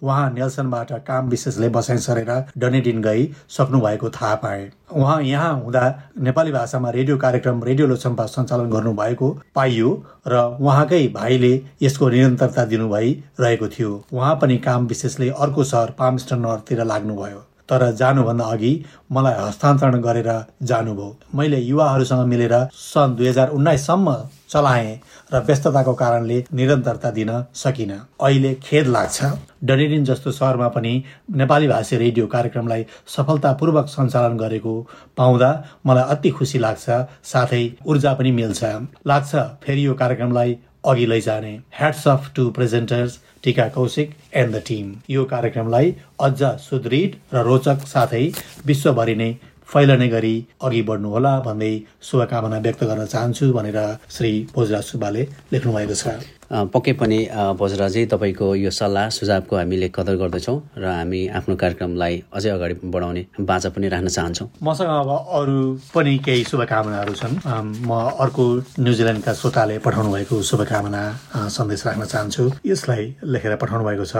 उहाँ 0.06 0.30
नेल्सनबाट 0.32 0.92
काम 1.06 1.28
विशेषले 1.28 1.68
बसाइ 1.76 1.98
सरेर 1.98 2.30
डनेडिन 2.58 3.00
गई 3.02 3.24
सक्नु 3.50 3.80
भएको 3.80 4.10
थाहा 4.10 4.34
पाए। 4.42 4.70
उहाँ 4.92 5.20
यहाँ 5.22 5.52
हुँदा 5.60 5.82
नेपाली 6.22 6.52
भाषामा 6.52 6.90
रेडियो 6.90 7.16
कार्यक्रम 7.18 7.62
रेडियो 7.64 7.86
लोचम्पा 7.86 8.26
सञ्चालन 8.26 8.70
गर्नुभएको 8.70 9.30
पाइयो 9.54 9.90
र 10.28 10.44
उहाँकै 10.60 11.06
भाइले 11.14 11.52
यसको 11.82 12.08
निरन्तरता 12.08 12.64
दिनुभई 12.64 13.12
रहेको 13.40 13.68
थियो। 13.68 13.92
उहाँ 14.12 14.34
पनि 14.42 14.58
काम 14.68 14.86
विशेषले 14.86 15.30
अर्को 15.30 15.64
सहर 15.64 15.90
पामस्टन 15.98 16.40
नर्थतिर 16.40 16.84
लाग्नुभयो। 16.84 17.44
तर 17.68 17.90
जानुभन्दा 17.92 18.44
अघि 18.44 18.72
मलाई 19.12 19.34
हस्तान्तरण 19.38 20.00
गरेर 20.00 20.30
जानुभयो। 20.62 21.16
मैले 21.34 21.58
युवाहरूसँग 21.60 22.26
मिलेर 22.26 22.54
सन् 22.72 23.16
दुई 23.16 23.28
हजार 23.28 23.48
उन्नाइससम्म 23.50 24.16
चलाएँ 24.50 24.98
र 25.32 25.38
व्यस्तताको 25.46 25.92
कारणले 25.94 26.44
निरन्तरता 26.54 27.10
दिन 27.10 27.30
सकिन। 27.54 27.90
अहिले 28.20 28.54
खेद 28.62 28.86
लाग्छ। 28.86 29.24
डनेडिन 29.64 30.04
जस्तो 30.04 30.30
सहरमा 30.32 30.68
पनि 30.68 30.92
नेपाली 31.36 31.68
भाषी 31.68 31.96
रेडियो 31.96 32.26
कार्यक्रमलाई 32.26 32.86
सफलतापूर्वक 33.16 33.86
सञ्चालन 33.88 34.36
गरेको 34.38 34.74
पाउँदा 35.16 35.50
मलाई 35.86 36.04
अति 36.14 36.30
खुसी 36.30 36.58
लाग्छ। 36.58 36.86
साथै 37.24 37.64
ऊर्जा 37.86 38.12
पनि 38.14 38.30
मिल्छ। 38.30 38.64
लाग्छ 39.06 39.34
फेरि 39.64 39.86
यो 39.86 39.94
कार्यक्रमलाई 39.94 40.58
अघि 40.92 41.06
लैजाने 41.06 41.52
ह्याट्स 41.78 42.06
अफ 42.08 42.30
टु 42.36 42.48
प्रेजेन्टर्स 42.58 43.18
टिका 43.44 43.68
कौशिक 43.74 44.14
एन्ड 44.34 44.54
द 44.54 44.62
टिम 44.68 44.94
यो 45.10 45.24
कार्यक्रमलाई 45.34 45.94
अझ 46.28 46.40
सुदृढ 46.62 47.18
र 47.34 47.44
रोचक 47.50 47.86
साथै 47.92 48.24
विश्वभरि 48.70 49.14
नै 49.22 49.30
फैलने 49.72 50.08
गरी 50.08 50.34
अघि 50.66 50.82
बढ्नुहोला 50.88 51.30
भन्दै 51.46 51.70
शुभकामना 52.08 52.58
व्यक्त 52.66 52.84
गर्न 52.90 53.06
चाहन्छु 53.14 53.52
भनेर 53.52 53.78
श्री 54.16 54.30
भोजराज 54.54 54.84
सुब्बाले 54.90 55.22
लेख्नु 55.52 55.72
भएको 55.76 55.96
छ। 56.02 56.45
पक्कै 56.46 56.92
पनि 57.00 57.18
भोजराजी 57.58 58.04
तपाईँको 58.06 58.54
यो 58.54 58.70
सल्लाह 58.70 59.08
सुझावको 59.18 59.56
हामीले 59.56 59.88
कदर 59.94 60.16
गर्दछौँ 60.16 60.58
र 60.78 60.84
हामी 60.86 61.20
आफ्नो 61.38 61.56
कार्यक्रमलाई 61.56 62.22
अझै 62.32 62.50
अगाडि 62.50 62.74
बढाउने 62.94 63.22
बाचा 63.40 63.68
पनि 63.74 63.88
राख्न 63.88 64.08
चाहन्छौँ। 64.08 64.48
मसँग 64.62 64.88
अब 64.88 65.10
अरू 65.38 65.56
पनि 65.94 66.16
केही 66.26 66.44
शुभकामनाहरू 66.44 67.14
छन्। 67.14 67.34
म 67.86 67.90
अर्को 68.22 68.44
न्युजिल्यान्डका 68.78 69.32
श्रोताले 69.34 69.78
पठाउनु 69.86 70.12
भएको 70.12 70.42
शुभकामना 70.42 71.02
सन्देश 71.50 71.86
राख्न 71.86 72.04
चाहन्छु। 72.04 72.44
यसलाई 72.66 73.14
लेखेर 73.24 73.56
पठाउनु 73.56 73.84
भएको 73.84 74.04
छ 74.04 74.16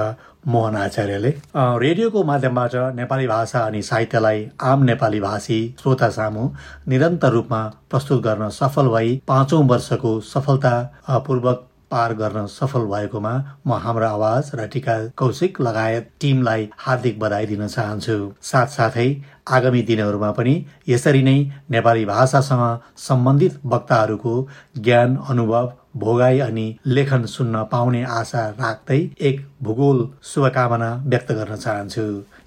मोहन 0.47 0.77
आचार्यले। 0.77 1.31
रेडियोको 1.55 2.23
माध्यमबाट 2.25 2.75
नेपाली 2.97 3.27
भाषा 3.27 3.61
अनि 3.67 3.83
साहित्यलाई 3.83 4.47
आम 4.63 4.83
नेपाली 4.85 5.21
भाषी 5.21 5.61
श्रोता 5.81 6.09
सामु 6.19 6.49
निरन्तर 6.89 7.31
रूपमा 7.33 7.63
प्रस्तुत 7.91 8.23
गर्न 8.23 8.49
सफल 8.59 8.89
भई 8.89 9.21
पाँचौँ 9.27 9.63
वर्षको 9.69 10.21
सफलतापूर्वक 10.33 11.67
पार 11.91 12.15
गर्न 12.15 12.47
सफल 12.51 12.85
भएकोमा 12.93 13.33
म 13.67 13.79
हाम्रो 13.85 14.07
आवाज 14.07 14.51
र 14.55 14.67
टिका 14.73 14.97
कौशिक 15.17 15.61
लगायत 15.61 16.11
टिमलाई 16.21 16.69
हार्दिक 16.79 17.19
बधाई 17.21 17.47
दिन 17.47 17.67
चाहन्छु। 17.69 18.19
साथसाथै 18.43 19.09
आगामी 19.49 19.83
दिनहरूमा 19.89 20.31
पनि 20.39 20.55
यसरी 20.89 21.23
नै 21.23 21.39
नेपाली 21.71 22.05
भाषासँग 22.05 22.65
सम्बन्धित 22.99 23.61
वक्ताहरूको 23.65 24.37
ज्ञान 24.79 25.17
अनुभव 25.31 25.73
भोगाई 25.97 26.39
अनि 26.41 26.67
लेखन 26.87 27.25
सुन्न 27.27 27.63
पाउने 27.73 28.03
आशा 28.15 28.49
राख्दै 28.59 28.99
एक 29.29 29.47
भूगोल 29.63 29.99
शुभकामना 30.25 30.91
व्यक्त 31.07 31.33
गर्न 31.33 31.57
चाहन्छु। 31.57 32.07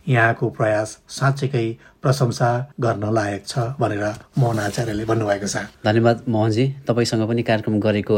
यहाँको 0.10 0.50
प्रयास 0.58 0.98
साँच्चैकै 1.10 1.68
प्रशंसा 2.02 2.50
गर्न 2.82 3.06
लायक 3.14 3.44
छ 3.48 3.60
भनेर 3.80 4.04
मोहन 4.40 4.60
आचार्यले 4.60 5.06
भन्नुभएको 5.06 5.48
छ। 5.48 5.58
धन्यवाद 5.86 6.18
मोहनजी 6.26 6.66
तपाईँसँग 6.88 7.24
पनि 7.30 7.42
कार्यक्रम 7.44 7.80
गरेको 7.80 8.18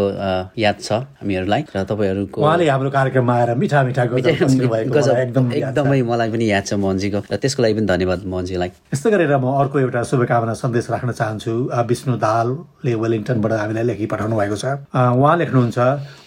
याद 0.56 0.78
छ 0.80 0.92
हामीहरूलाई 1.20 1.62
र 1.76 1.84
तपाईँहरूको 1.84 2.42
उहाँले 2.42 2.70
हाम्रो 2.70 2.90
कार्यक्रममा 2.96 3.34
आएर 3.36 3.56
मिठा 3.58 3.84
मिठा 3.84 4.04
एकदम 4.04 5.52
एकदमै 5.52 6.02
मलाई 6.12 6.30
पनि 6.32 6.46
याद 6.52 6.64
छ 6.70 6.74
मोहनजीको 6.80 7.20
र 7.28 7.36
त्यसको 7.42 7.60
लागि 7.64 7.74
पनि 7.74 7.88
धन्यवाद 7.92 8.20
मोहनजीलाई। 8.24 8.72
यस्तै 8.94 9.10
गरेर 9.12 9.36
म 9.36 9.52
अर्को 9.60 9.80
एउटा 9.80 10.04
शुभकामना 10.08 10.54
सन्देश 10.62 10.90
राख्न 10.96 11.12
चाहन्छु। 11.12 11.54
विष्णु 11.92 12.16
दालले 12.24 12.94
वेलिङटनबाट 12.96 13.52
हामीलाई 13.52 13.84
लेखी 13.90 14.06
पठाउनु 14.06 14.36
भएको 14.40 14.56
छ 14.56 14.66
उहाँ 14.96 15.36
लेख्नुहुन्छ 15.42 15.80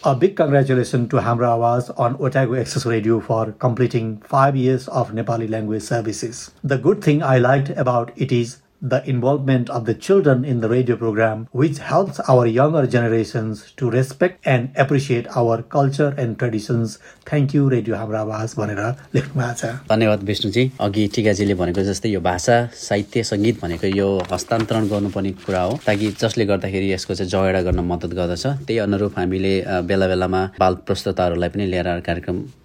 A 0.06 0.14
big 0.14 0.36
congratulations 0.36 1.08
to 1.08 1.16
Hamra 1.16 1.56
Awaz 1.56 1.90
on 1.98 2.16
Otago 2.20 2.56
Access 2.56 2.84
Radio 2.84 3.20
for 3.20 3.52
completing 3.52 4.18
five 4.18 4.54
years 4.54 4.86
of 4.88 5.12
Nepali 5.12 5.48
language 5.48 5.82
services. 5.82 6.50
The 6.62 6.76
good 6.76 7.02
thing 7.02 7.22
I 7.22 7.38
liked 7.38 7.70
about 7.70 8.12
it 8.14 8.30
is 8.30 8.58
the 8.84 9.00
involvement 9.08 9.70
of 9.70 9.86
the 9.86 9.94
children 9.96 10.44
in 10.44 10.60
the 10.60 10.68
radio 10.68 10.96
program, 10.96 11.48
which 11.52 11.78
helps 11.78 12.20
our 12.28 12.46
younger 12.46 12.86
generations 12.86 13.72
to 13.78 13.90
respect 13.90 14.46
and 14.46 14.70
appreciate 14.76 15.26
our 15.34 15.62
culture 15.62 16.14
and 16.18 16.38
traditions. 16.38 16.98
Thank 17.24 17.54
you, 17.54 17.68
Radio 17.70 17.96
हाम्रो 17.96 18.18
आवाज 18.18 18.54
भनेर 18.58 18.80
लेख्नु 19.14 19.34
भएको 19.34 19.54
छ 19.54 19.72
धन्यवाद 19.88 20.22
विष्णुजी 20.30 20.64
अघि 20.86 21.06
टिकाजीले 21.14 21.54
भनेको 21.62 21.82
जस्तै 21.88 22.10
यो 22.10 22.20
भाषा 22.20 22.56
साहित्य 22.82 23.22
सङ्गीत 23.30 23.60
भनेको 23.62 23.86
यो 23.96 24.08
हस्तान्तरण 24.32 24.88
गर्नुपर्ने 24.92 25.32
कुरा 25.46 25.62
हो 25.62 25.78
ताकि 25.86 26.10
जसले 26.20 26.44
गर्दाखेरि 26.52 26.92
यसको 26.92 27.14
चाहिँ 27.14 27.30
जगेडा 27.30 27.62
गर्न 27.68 27.80
मद्दत 27.92 28.12
गर्दछ 28.20 28.46
त्यही 28.68 28.78
अनुरूप 28.86 29.18
हामीले 29.18 29.54
बेला 29.88 30.08
बेलामा 30.12 30.42
बाल 30.60 30.74
प्रस्तुताहरूलाई 30.86 31.48
पनि 31.56 31.66
लिएर 31.72 31.88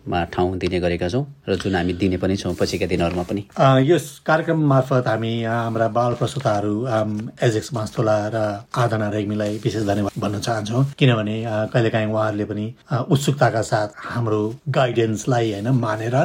कार्यक्रममा 0.09 0.23
ठाउँ 0.33 0.57
दिने 0.57 0.79
गरेका 0.79 1.07
छौँ 1.09 1.25
र 1.47 1.55
जुन 1.55 1.75
हामी 1.75 1.93
दिने 1.93 2.17
पनि 2.17 2.35
छौँ 2.35 2.53
पछिका 2.57 2.85
दिनहरूमा 2.89 3.23
पनि। 3.29 3.41
यस 3.85 4.25
कार्यक्रम 4.25 4.59
मार्फत 4.65 5.07
हामी 5.07 5.33
हाम्रा 5.43 5.87
बाल 5.93 6.13
प्रस्तुताहरू 6.19 6.73
एजेक्स 7.41 7.73
मास्तोला 7.73 8.17
र 8.33 8.37
आदना 8.73 9.09
रेग्मीलाई 9.09 9.57
विशेष 9.63 9.83
धन्यवाद 9.85 10.13
भन्न 10.17 10.39
चाहन्छौँ। 10.39 10.83
किनभने 10.97 11.35
कहिलेकाहीँ 11.73 12.09
उहाँहरूले 12.09 12.45
पनि 12.45 12.65
उत्सुकताका 12.89 13.61
साथ 13.61 13.89
हाम्रो 14.09 14.41
गाइडेन्सलाई 14.67 15.51
होइन 15.53 15.67
मानेर 15.77 16.15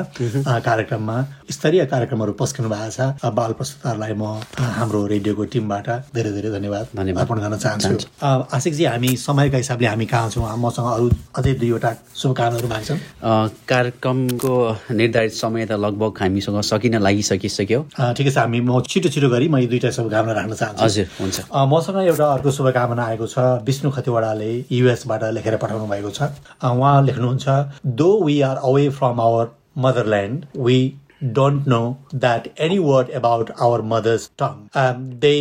कार्यक्रममा 0.64 1.16
स्तरीय 1.50 1.84
कार्यक्रमहरू 1.86 2.32
पस्किनु 2.40 2.68
भएको 2.68 2.90
छ। 2.90 3.32
बाल 3.36 3.52
प्रस्तुताहरूलाई 3.52 4.12
म 4.16 4.40
हाम्रो 4.56 5.06
रेडियोको 5.12 5.44
टिमबाट 5.52 5.88
धेरै 6.16 6.32
धेरै 6.32 6.50
धन्यवाद 6.56 6.86
अर्पण 6.96 7.38
गर्न 7.44 7.56
चाहन्छु। 7.56 8.24
आशिकजी 8.24 8.84
हामी 8.84 9.16
समयका 9.16 9.56
हिसाबले 9.58 9.86
हामी 9.86 10.06
कहाँ 10.06 10.30
छौँ? 10.30 10.56
मसँग 10.56 10.88
अरू 10.96 11.10
अझै 11.38 11.52
दुईवटा 11.60 11.90
शुभकामनाहरू 12.16 12.68
माग्छौँ। 12.68 12.98
कार्यक्रमको 13.74 14.54
निर्धारित 14.94 15.32
समय 15.34 15.66
त 15.66 15.72
लगभग 15.84 16.18
हामीसँग 16.20 16.60
सकिन 16.70 16.98
लागिसकिसक्यो। 17.02 17.80
ठिकै 17.98 18.30
छ 18.30 18.36
हामी 18.38 18.60
म 18.60 18.80
छिटो 18.86 19.08
छिटो 19.14 19.28
गरी 19.34 19.48
म 19.48 19.58
दुईवटा 19.66 19.90
शुभकामना 19.98 20.32
राख्न 20.38 20.54
चाहन्छु। 20.54 20.84
हजुर 20.84 21.06
हुन्छ। 21.20 21.40
मसँग 21.74 21.98
एउटा 22.06 22.32
अर्को 22.32 22.50
शुभकामना 22.58 23.04
आएको 23.04 23.26
छ 23.26 23.38
विष्णु 23.66 23.90
खतिवडाले 23.98 24.52
युएसबाट 24.70 25.24
लेखेर 25.34 25.56
पठाउनु 25.66 25.86
भएको 25.90 26.10
छ। 26.10 26.30
उहाँ 26.62 27.02
लेख्नुहुन्छ 27.10 27.46
though 28.02 28.10
we 28.24 28.40
are 28.48 28.56
away 28.70 28.88
from 29.02 29.20
our 29.20 29.46
motherland 29.84 30.44
we 30.56 30.78
don't 31.36 31.68
know 31.68 31.82
that 32.14 32.48
any 32.66 32.78
word 32.88 33.10
about 33.20 33.50
our 33.58 33.82
mother's 33.94 34.30
tongue 34.42 34.66
they 35.24 35.36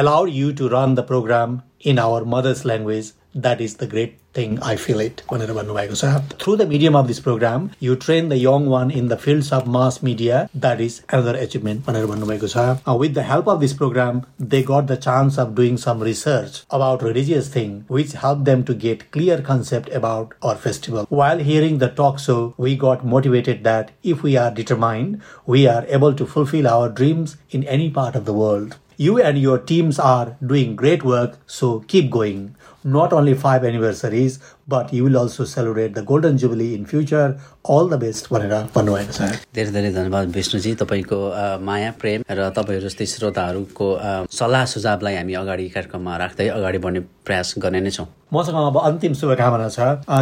allowed 0.00 0.28
you 0.30 0.48
to 0.58 0.66
run 0.72 0.92
the 0.96 1.02
program 1.06 1.54
in 1.92 1.98
our 2.00 2.18
mother's 2.34 2.60
language 2.70 3.06
that 3.46 3.62
is 3.64 3.72
the 3.78 3.88
great 3.94 4.12
thing 4.32 4.58
I 4.62 4.76
feel 4.76 5.00
it 5.00 5.22
whenever 5.28 5.54
Vanuatu. 5.54 5.96
So 5.96 6.18
through 6.38 6.56
the 6.56 6.66
medium 6.66 6.94
of 6.94 7.08
this 7.08 7.20
program, 7.20 7.72
you 7.80 7.96
train 7.96 8.28
the 8.28 8.36
young 8.36 8.66
one 8.66 8.90
in 8.90 9.08
the 9.08 9.16
fields 9.16 9.52
of 9.52 9.66
mass 9.66 10.02
media. 10.02 10.48
That 10.54 10.80
is 10.80 11.02
another 11.08 11.36
achievement 11.36 11.86
whenever 11.86 12.14
Vanuatu. 12.14 12.48
So 12.48 12.96
with 12.96 13.14
the 13.14 13.22
help 13.24 13.48
of 13.48 13.60
this 13.60 13.72
program, 13.72 14.26
they 14.38 14.62
got 14.62 14.86
the 14.86 14.96
chance 14.96 15.38
of 15.38 15.54
doing 15.54 15.76
some 15.76 16.00
research 16.00 16.62
about 16.70 17.02
religious 17.02 17.48
thing, 17.48 17.84
which 17.88 18.12
helped 18.12 18.44
them 18.44 18.64
to 18.64 18.74
get 18.74 19.10
clear 19.10 19.40
concept 19.40 19.88
about 19.90 20.34
our 20.42 20.54
festival. 20.54 21.06
While 21.08 21.38
hearing 21.38 21.78
the 21.78 21.88
talk 21.88 22.18
show, 22.18 22.54
we 22.56 22.76
got 22.76 23.04
motivated 23.04 23.64
that 23.64 23.90
if 24.02 24.22
we 24.22 24.36
are 24.36 24.50
determined, 24.50 25.22
we 25.46 25.66
are 25.66 25.84
able 25.86 26.14
to 26.14 26.26
fulfill 26.26 26.68
our 26.68 26.88
dreams 26.88 27.36
in 27.50 27.64
any 27.64 27.90
part 27.90 28.14
of 28.14 28.24
the 28.24 28.32
world. 28.32 28.76
You 28.96 29.18
and 29.18 29.38
your 29.38 29.58
teams 29.58 29.98
are 29.98 30.36
doing 30.44 30.76
great 30.76 31.02
work, 31.02 31.38
so 31.46 31.80
keep 31.88 32.10
going. 32.10 32.54
Not 32.84 33.12
only 33.12 33.34
five 33.34 33.64
anniversaries, 33.64 34.38
but 34.68 34.92
you 34.92 35.04
will 35.04 35.16
also 35.16 35.44
celebrate 35.44 35.94
the 35.94 36.02
golden 36.02 36.38
jubilee 36.38 36.74
in 36.74 36.86
future. 36.86 37.38
All 37.64 37.88
the 37.88 37.98
best 37.98 38.28
भनेर 38.30 38.54
भन्नुभएको 38.74 39.12
छ 39.12 39.30
धेरै 39.54 39.70
धेरै 39.72 39.92
धन्यवाद 39.92 40.28
विष्णुजी 40.36 40.74
तपाईँको 40.82 41.18
माया 41.64 41.90
प्रेम 42.00 42.22
र 42.30 42.48
तपाईँहरू 42.56 42.88
जस्तै 42.88 43.06
श्रोताहरूको 43.14 43.88
सल्लाह 44.32 44.64
सुझावलाई 44.74 45.14
हामी 45.16 45.34
अगाडि 45.42 45.68
कार्यक्रममा 45.76 46.16
राख्दै 46.24 46.48
अगाडि 46.56 46.78
बढ्ने 46.86 47.00
प्रयास 47.28 47.54
गर्ने 47.58 47.80
नै 47.84 47.90
छौँ 47.98 48.08
मसँग 48.32 48.54
अब 48.56 48.76
अन्तिम 48.78 49.12
शुभकामना 49.14 49.68
छ। 49.68 49.78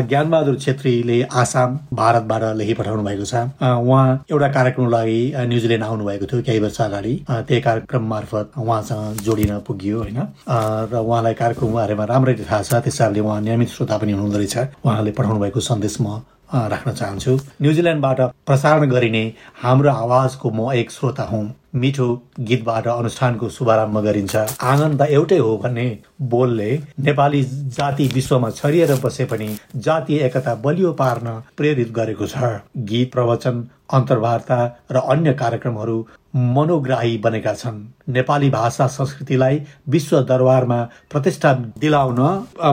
ज्ञानबहादुर 0.09 0.57
छेत्रीले 0.59 1.23
आसाम 1.29 1.79
भारतबाट 1.93 2.43
लेखी 2.57 2.75
पठाउनु 2.75 3.03
भएको 3.05 3.25
छ। 3.25 3.35
उहाँ 3.61 4.25
एउटा 4.31 4.49
कार्यक्रमको 4.49 4.91
लागि 4.91 5.21
न्युजिल्यान्ड 5.49 5.85
आउनु 5.85 6.05
भएको 6.05 6.27
थियो 6.27 6.43
केही 6.43 6.61
वर्ष 6.61 6.81
अगाडि। 6.81 7.15
त्यही 7.29 7.61
कार्यक्रम 7.61 8.03
मार्फत 8.09 8.47
उहाँसँग 8.59 9.21
जोडिन 9.25 9.59
पुगियो 9.67 9.99
होइन? 9.99 10.19
र 10.49 10.93
उहाँलाई 10.97 11.35
कार्यक्रम 11.37 11.73
बारेमा 11.75 12.05
राम्ररी 12.05 12.45
थाहा 12.49 12.63
छ। 12.63 12.73
त्यस 12.73 12.85
हिसाबले 12.97 13.21
उहाँ 13.21 13.41
नियमित 13.41 13.69
श्रोता 13.69 13.97
पनि 13.99 14.13
हुनुहुँदो 14.13 14.39
रहेछ 14.39 14.57
उहाँले 14.85 15.11
पठाउनु 15.13 15.41
भएको 15.41 15.61
सन्देश 15.61 16.01
म 16.01 16.25
राख्न 16.49 16.93
चाहन्छु। 16.97 17.33
न्युजिल्यान्डबाट 17.61 18.21
प्रसारण 18.49 18.89
गरिने 18.91 19.25
हाम्रो 19.63 19.91
आवाजको 19.93 20.51
म 20.51 20.73
एक 20.73 20.91
श्रोता 20.91 21.25
हुँ। 21.29 21.45
मिठो 21.79 22.09
गीतबाट 22.41 22.87
अनुष्ठानको 22.89 23.49
शुभारम्भ 23.49 23.99
गरिन्छ। 24.05 24.37
आँगन 24.37 24.97
त 24.97 25.09
एउटै 25.11 25.39
हो 25.39 25.57
भन्ने 25.63 25.87
बोलले 26.31 26.71
नेपाली 27.01 27.43
जाति 27.79 28.07
विश्वमा 28.15 28.51
छरिएर 28.53 28.95
बसे 29.05 29.25
पनि 29.25 29.49
जातीय 29.79 30.25
एकता 30.27 30.55
बलियो 30.65 30.93
पार्न 30.93 31.41
प्रेरित 31.57 31.93
गरेको 31.93 32.27
छ। 32.27 32.61
गीत 32.85 33.13
प्रवचन 33.13 33.67
अन्तर्वार्ता 33.93 34.65
र 34.93 34.97
अन्य 35.09 35.33
कार्यक्रमहरू 35.35 35.99
मनोग्राही 36.37 37.17
बनेका 37.19 37.53
छन्। 37.55 37.79
नेपाली 38.13 38.51
भाषा 38.51 38.87
संस्कृतिलाई 38.87 39.61
विश्व 39.89 40.21
दरबारमा 40.23 40.83
प्रतिष्ठा 41.11 41.53
दिलाउन 41.79 42.21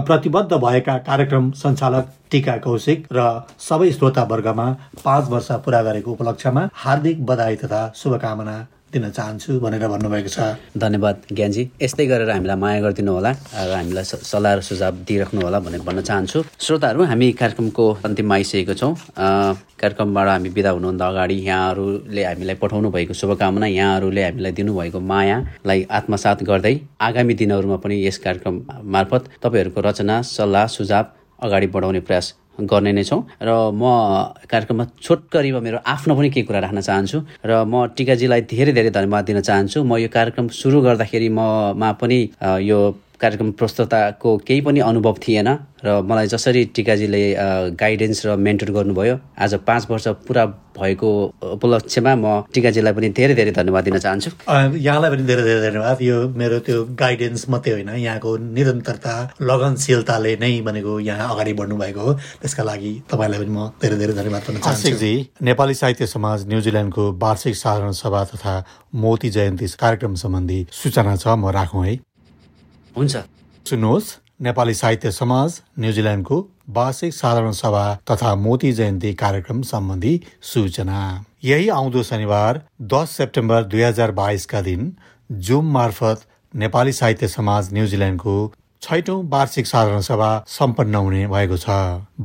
प्रतिबद्ध 0.07 0.53
भएका 0.55 0.97
कार्यक्रम 1.07 1.51
सञ्चालक 1.55 2.11
टिका 2.31 2.57
कौशिक 2.59 3.07
र 3.13 3.47
सबै 3.59 3.91
श्रोतावर्गमा 3.91 4.67
पाँच 5.03 5.29
वर्ष 5.29 5.51
पुरा 5.65 5.81
गरेको 5.83 6.11
उपलक्ष्यमा 6.11 6.69
हार्दिक 6.75 7.25
बधाई 7.25 7.55
तथा 7.55 7.91
शुभकामना। 7.95 8.57
दिन 8.95 9.11
चाहन्छु 9.11 9.59
भनेर 9.59 9.83
भन्नुभएको 9.91 10.29
छ। 10.31 10.55
धन्यवाद 10.71 11.15
ज्ञानजी। 11.27 11.63
यस्तै 11.83 12.05
गरेर 12.07 12.29
हामीलाई 12.31 12.57
माया 12.63 12.79
गरिदिनु 12.79 13.11
होला 13.11 13.31
र 13.35 13.71
हामीलाई 13.75 14.05
सल्लाह 14.31 14.51
र 14.55 14.61
सुझाव 14.63 15.03
दिइराख्नु 15.03 15.39
होला 15.43 15.59
भनेर 15.59 15.83
भन्न 15.83 15.99
चाहन्छु। 16.07 16.39
श्रोताहरू 16.55 17.03
हामी 17.11 17.27
कार्यक्रमको 17.35 17.85
अन्तिममा 18.07 18.35
आइसकेको 18.39 18.73
छौँ। 18.79 18.93
कार्यक्रमबाट 19.75 20.27
हामी 20.31 20.49
बिदा 20.55 20.71
हुनुभन्दा 20.79 21.05
अगाडि 21.11 21.35
यहाँहरूले 21.43 22.23
हामीलाई 22.23 22.55
पठाउनु 22.63 22.87
भएको 22.95 23.13
शुभकामना 23.19 23.67
यहाँहरूले 23.67 24.23
हामीलाई 24.23 24.51
दिनुभएको 24.63 24.99
मायालाई 25.11 25.79
आत्मसात 25.91 26.43
गर्दै 26.47 26.75
आगामी 26.95 27.33
दिनहरूमा 27.35 27.77
पनि 27.83 27.95
यस 28.07 28.17
कार्यक्रम 28.23 28.55
मार्फत 28.95 29.23
तपाईँहरूको 29.43 29.79
रचना 29.87 30.15
सल्लाह 30.23 30.65
सुझाव 30.71 31.05
अगाडि 31.43 31.67
बढाउने 31.67 31.99
प्रयास 32.07 32.33
गर्ने 32.59 32.91
नै 32.93 33.03
छौँ। 33.03 33.21
र 33.41 33.49
म 33.73 33.83
कार्यक्रममा 34.47 34.85
छोटकरीमा 35.01 35.59
मेरो 35.59 35.77
आफ्नो 35.83 36.15
पनि 36.15 36.29
केही 36.29 36.45
कुरा 36.47 36.59
राख्न 36.59 36.79
चाहन्छु। 36.81 37.17
र 37.45 37.51
म 37.67 37.87
टिकाजीलाई 37.97 38.41
धेरै 38.47 38.71
धेरै 38.73 38.91
धन्यवाद 38.95 39.23
दिन 39.25 39.39
चाहन्छु। 39.41 39.83
म 39.83 39.97
यो 39.99 40.07
कार्यक्रम 40.07 40.47
सुरु 40.55 40.81
गर्दाखेरि 40.81 41.29
ममा 41.29 41.91
पनि 41.99 42.19
यो 42.63 42.79
कार्यक्रम 43.21 43.51
प्रस्तुताको 43.59 44.37
केही 44.47 44.61
पनि 44.61 44.79
अनुभव 44.79 45.15
थिएन 45.23 45.49
र 45.85 46.01
मलाई 46.01 46.27
जसरी 46.27 46.63
टिकाजीले 46.75 47.23
गाइडेन्स 47.79 48.25
र 48.25 48.35
मेन्टर 48.35 48.71
गर्नुभयो 48.71 49.15
आज 49.37 49.53
पाँच 49.67 49.87
वर्ष 49.89 50.07
पुरा 50.27 50.45
भएको 50.75 51.09
उपलक्ष्यमा 51.55 52.13
म 52.15 52.25
टिकाजीलाई 52.53 52.93
पनि 52.93 53.09
धेरै 53.15 53.35
धेरै 53.35 53.51
धन्यवाद 53.51 53.83
दिन 53.83 53.97
चाहन्छु। 53.97 54.29
यहाँलाई 54.75 55.09
पनि 55.11 55.23
धेरै 55.23 55.43
धेरै 55.43 55.61
धन्यवाद। 55.69 56.01
यो 56.01 56.17
मेरो 56.35 56.59
त्यो 56.65 56.77
गाइडेन्स 56.99 57.43
मात्रै 57.49 57.73
होइन 57.73 57.89
यहाँको 57.95 58.31
निरन्तरता 58.57 59.13
लगनशीलताले 59.41 60.35
नै 60.41 60.51
भनेको 60.67 60.99
यहाँ 60.99 61.29
अगाडि 61.35 61.53
बढ्नु 61.53 61.75
भएको 61.77 62.01
हो। 62.01 62.13
त्यसका 62.41 62.63
लागि 62.63 62.91
तपाईँलाई 63.11 63.39
पनि 63.39 63.53
म 63.55 63.69
धेरै 63.79 63.97
धेरै 64.01 64.13
धन्यवाद 64.19 64.41
दिन 64.47 64.59
चाहन्छु। 64.65 65.43
नेपाली 65.45 65.73
साहित्य 65.73 66.07
समाज 66.07 66.47
न्युजिल्यान्डको 66.49 67.03
वार्षिक 67.23 67.55
साधारण 67.55 67.91
सभा 67.93 68.23
तथा 68.33 68.53
मोती 68.95 69.29
जयन्ती 69.29 69.67
कार्यक्रम 69.79 70.13
सम्बन्धी 70.17 70.59
सूचना 70.71 71.15
छ 71.15 71.27
म 71.39 71.55
राखौँ 71.55 71.85
है। 71.85 71.95
हुन्छ। 72.97 73.17
सुन्नुहोस् 73.65 74.09
नेपाली 74.41 74.73
साहित्य 74.73 75.11
समाज 75.11 75.59
न्युजिल्यान्डको 75.79 76.37
वार्षिक 76.69 77.13
साधारण 77.13 77.51
सभा 77.51 77.83
तथा 78.11 78.33
मोती 78.35 78.71
जयन्ती 78.71 79.13
कार्यक्रम 79.13 79.61
सम्बन्धी 79.61 80.13
सूचना। 80.43 80.99
यही 81.43 81.67
आउँदो 81.69 82.03
शनिबार 82.03 82.61
दस 82.93 83.17
सेप्टेम्बर 83.17 83.63
दुई 83.63 83.81
हजार 83.81 84.11
बाइसका 84.11 84.61
दिन 84.61 84.91
जुम 85.29 85.71
मार्फत 85.73 86.21
नेपाली 86.53 86.91
साहित्य 86.93 87.27
समाज 87.27 87.73
न्युजिल्यान्डको 87.73 88.35
छैटौं 88.81 89.23
वार्षिक 89.29 89.67
साधारण 89.67 90.01
सभा 90.01 90.29
सम्पन्न 90.47 90.95
हुने 90.95 91.25
भएको 91.27 91.57
छ। 91.57 91.69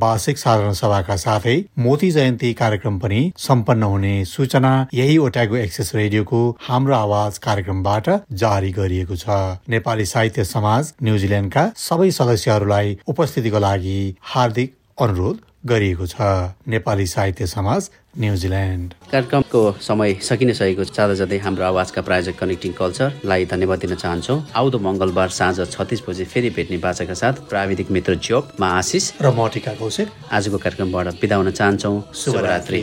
वार्षिक 0.02 0.38
साधारण 0.38 0.72
सभाका 0.72 1.16
साथै 1.16 1.56
मोती 1.78 2.10
जयन्ती 2.10 2.52
कार्यक्रम 2.54 2.98
पनि 2.98 3.20
सम्पन्न 3.38 3.82
हुने 3.82 4.14
सूचना 4.24 4.72
यही 4.94 5.16
ओटागो 5.18 5.56
एक्सेस 5.56 5.94
रेडियोको 5.94 6.40
हाम्रो 6.60 6.94
आवाज 6.94 7.38
कार्यक्रमबाट 7.46 8.10
जारी 8.42 8.72
गरिएको 8.72 9.16
छ। 9.16 9.38
नेपाली 9.68 10.06
साहित्य 10.06 10.44
समाज 10.44 10.92
न्युजिल्यान्डका 11.02 11.64
सबै 11.76 12.10
सदस्यहरूलाई 12.18 12.98
उपस्थितिको 13.08 13.58
लागि 13.58 14.00
हार्दिक 14.34 14.76
अनुरोध 14.98 15.40
गरिएको 15.66 16.06
छ। 16.06 16.28
नेपाली 16.68 17.06
साहित्य 17.06 17.46
समाज 17.46 17.90
न्युजिल्यान्ड 18.18 18.94
कार्यक्रमको 19.10 19.60
समय 19.80 20.14
सकिन 20.22 20.52
सकेको 20.52 20.84
चाँदा 20.84 21.14
जाँदै 21.14 21.38
हाम्रो 21.38 21.64
आवाजका 21.64 22.02
प्रायोजक 22.02 22.38
कनेक्टिङ 22.38 22.72
कल्चरलाई 22.74 23.44
धन्यवाद 23.46 23.78
दिन 23.78 23.94
चाहन्छौँ। 23.94 24.38
आउँदो 24.50 24.78
मङ्गलबार 24.78 25.28
साँझ 25.30 25.70
छत्तिस 25.70 26.00
बजे 26.08 26.24
फेरि 26.26 26.50
भेट्ने 26.50 26.78
बाचाका 26.82 27.14
साथ 27.14 27.34
प्राविधिक 27.46 27.90
मित्र 27.90 28.18
मा 28.60 28.68
आशिष। 28.78 29.04
र 29.22 29.30
म 29.30 29.46
टिका 29.54 29.72
कौशिक। 29.78 30.08
आजको 30.26 30.58
कार्यक्रमबाट 30.58 31.06
बिदा 31.22 31.36
हुन 31.36 31.50
चाहन्छौँ 31.50 31.96
शुभरात्रि 32.10 32.82